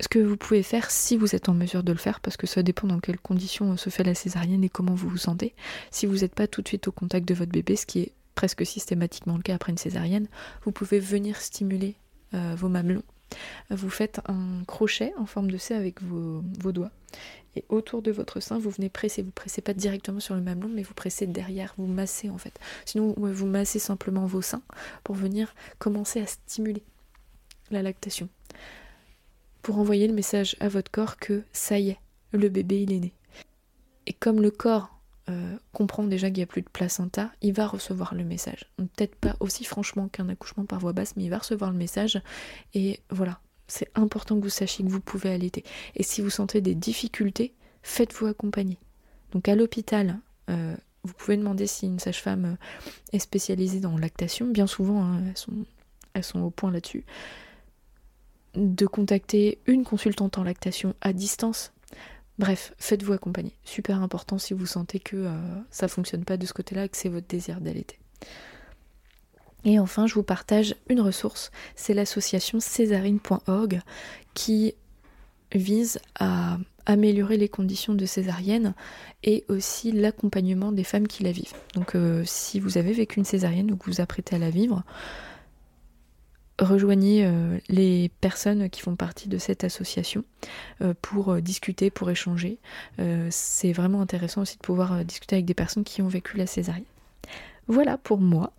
Ce 0.00 0.08
que 0.08 0.18
vous 0.18 0.36
pouvez 0.36 0.62
faire 0.62 0.90
si 0.90 1.16
vous 1.16 1.34
êtes 1.34 1.48
en 1.48 1.54
mesure 1.54 1.82
de 1.82 1.92
le 1.92 1.98
faire, 1.98 2.20
parce 2.20 2.36
que 2.36 2.46
ça 2.46 2.62
dépend 2.62 2.86
dans 2.86 3.00
quelles 3.00 3.18
conditions 3.18 3.76
se 3.76 3.90
fait 3.90 4.04
la 4.04 4.14
césarienne 4.14 4.62
et 4.64 4.68
comment 4.68 4.94
vous 4.94 5.08
vous 5.08 5.16
sentez. 5.16 5.54
Si 5.90 6.06
vous 6.06 6.18
n'êtes 6.18 6.34
pas 6.34 6.46
tout 6.46 6.62
de 6.62 6.68
suite 6.68 6.88
au 6.88 6.92
contact 6.92 7.26
de 7.26 7.34
votre 7.34 7.50
bébé, 7.50 7.76
ce 7.76 7.86
qui 7.86 8.00
est 8.00 8.12
presque 8.34 8.64
systématiquement 8.64 9.36
le 9.36 9.42
cas 9.42 9.54
après 9.54 9.72
une 9.72 9.78
césarienne, 9.78 10.28
vous 10.62 10.72
pouvez 10.72 11.00
venir 11.00 11.36
stimuler 11.40 11.96
euh, 12.34 12.54
vos 12.56 12.68
mamelons 12.68 13.02
vous 13.70 13.90
faites 13.90 14.20
un 14.26 14.64
crochet 14.66 15.12
en 15.18 15.26
forme 15.26 15.50
de 15.50 15.58
C 15.58 15.74
avec 15.74 16.02
vos, 16.02 16.42
doigts. 16.72 16.90
Et 17.56 17.64
autour 17.68 18.02
de 18.02 18.10
votre 18.10 18.40
sein, 18.40 18.58
vous 18.58 18.70
venez 18.70 18.88
presser. 18.88 19.22
Vous 19.22 19.30
pressez 19.30 19.60
pas 19.60 19.74
directement 19.74 20.20
sur 20.20 20.34
le 20.34 20.40
mamelon, 20.40 20.70
mais 20.72 20.82
vous 20.82 20.94
pressez 20.94 21.26
derrière, 21.26 21.74
vous 21.76 21.86
massez 21.86 22.30
en 22.30 22.38
fait. 22.38 22.58
Sinon, 22.84 23.14
vous 23.16 23.46
massez 23.46 23.78
simplement 23.78 24.26
vos 24.26 24.42
seins 24.42 24.62
pour 25.04 25.14
venir 25.14 25.54
commencer 25.78 26.20
à 26.20 26.26
stimuler 26.26 26.82
la 27.70 27.82
lactation. 27.82 28.28
Pour 29.68 29.80
envoyer 29.80 30.08
le 30.08 30.14
message 30.14 30.56
à 30.60 30.68
votre 30.70 30.90
corps 30.90 31.18
que 31.18 31.42
ça 31.52 31.78
y 31.78 31.90
est, 31.90 31.98
le 32.32 32.48
bébé 32.48 32.84
il 32.84 32.90
est 32.90 33.00
né. 33.00 33.12
Et 34.06 34.14
comme 34.14 34.40
le 34.40 34.50
corps 34.50 34.98
euh, 35.28 35.58
comprend 35.74 36.04
déjà 36.04 36.28
qu'il 36.28 36.38
n'y 36.38 36.42
a 36.44 36.46
plus 36.46 36.62
de 36.62 36.70
placenta, 36.70 37.30
il 37.42 37.52
va 37.52 37.66
recevoir 37.66 38.14
le 38.14 38.24
message. 38.24 38.64
Peut-être 38.78 39.14
pas 39.16 39.36
aussi 39.40 39.64
franchement 39.64 40.08
qu'un 40.08 40.30
accouchement 40.30 40.64
par 40.64 40.78
voie 40.78 40.94
basse, 40.94 41.16
mais 41.16 41.24
il 41.24 41.28
va 41.28 41.36
recevoir 41.36 41.70
le 41.70 41.76
message. 41.76 42.18
Et 42.72 43.00
voilà, 43.10 43.40
c'est 43.66 43.90
important 43.94 44.38
que 44.38 44.44
vous 44.44 44.48
sachiez 44.48 44.86
que 44.86 44.90
vous 44.90 45.02
pouvez 45.02 45.28
allaiter. 45.28 45.64
Et 45.96 46.02
si 46.02 46.22
vous 46.22 46.30
sentez 46.30 46.62
des 46.62 46.74
difficultés, 46.74 47.52
faites-vous 47.82 48.24
accompagner. 48.24 48.78
Donc 49.32 49.48
à 49.48 49.54
l'hôpital, 49.54 50.18
euh, 50.48 50.74
vous 51.04 51.12
pouvez 51.12 51.36
demander 51.36 51.66
si 51.66 51.84
une 51.84 51.98
sage-femme 51.98 52.44
euh, 52.46 52.56
est 53.12 53.18
spécialisée 53.18 53.80
dans 53.80 53.98
lactation. 53.98 54.46
Bien 54.46 54.66
souvent, 54.66 55.02
hein, 55.02 55.20
elles, 55.28 55.36
sont, 55.36 55.66
elles 56.14 56.24
sont 56.24 56.40
au 56.40 56.48
point 56.48 56.70
là-dessus. 56.70 57.04
De 58.58 58.86
contacter 58.86 59.58
une 59.66 59.84
consultante 59.84 60.36
en 60.36 60.42
lactation 60.42 60.94
à 61.00 61.12
distance 61.12 61.72
Bref, 62.38 62.72
faites-vous 62.78 63.12
accompagner. 63.12 63.52
Super 63.64 64.00
important 64.02 64.38
si 64.38 64.54
vous 64.54 64.66
sentez 64.66 65.00
que 65.00 65.24
ça 65.24 65.30
euh, 65.30 65.60
ça 65.70 65.88
fonctionne 65.88 66.24
pas 66.24 66.36
de 66.36 66.46
ce 66.46 66.52
côté-là 66.52 66.84
et 66.84 66.88
que 66.88 66.96
c'est 66.96 67.08
votre 67.08 67.26
désir 67.26 67.60
d'allaiter. 67.60 67.98
Et 69.64 69.78
enfin, 69.78 70.06
je 70.06 70.14
vous 70.14 70.22
partage 70.22 70.74
une 70.88 71.00
ressource, 71.00 71.50
c'est 71.74 71.94
l'association 71.94 72.60
césarine.org 72.60 73.80
qui 74.34 74.74
vise 75.52 75.98
à 76.18 76.58
améliorer 76.86 77.36
les 77.36 77.48
conditions 77.48 77.94
de 77.94 78.06
césarienne 78.06 78.74
et 79.22 79.44
aussi 79.48 79.92
l'accompagnement 79.92 80.72
des 80.72 80.84
femmes 80.84 81.06
qui 81.06 81.22
la 81.22 81.32
vivent. 81.32 81.54
Donc 81.74 81.94
euh, 81.94 82.22
si 82.24 82.60
vous 82.60 82.78
avez 82.78 82.92
vécu 82.92 83.18
une 83.18 83.24
césarienne 83.24 83.70
ou 83.70 83.76
que 83.76 83.86
vous 83.86 83.92
vous 83.92 84.00
apprêtez 84.00 84.36
à 84.36 84.38
la 84.38 84.50
vivre, 84.50 84.84
rejoignez 86.58 87.24
euh, 87.24 87.58
les 87.68 88.10
personnes 88.20 88.68
qui 88.70 88.80
font 88.80 88.96
partie 88.96 89.28
de 89.28 89.38
cette 89.38 89.64
association 89.64 90.24
euh, 90.82 90.94
pour 91.00 91.30
euh, 91.30 91.40
discuter, 91.40 91.90
pour 91.90 92.10
échanger. 92.10 92.58
c'est 93.30 93.72
vraiment 93.72 94.00
intéressant 94.00 94.42
aussi 94.42 94.56
de 94.56 94.62
pouvoir 94.62 95.04
discuter 95.04 95.36
avec 95.36 95.46
des 95.46 95.54
personnes 95.54 95.84
qui 95.84 96.02
ont 96.02 96.08
vécu 96.08 96.36
la 96.36 96.46
césarienne. 96.46 96.84
Voilà 97.66 97.98
pour 97.98 98.18
moi. 98.18 98.52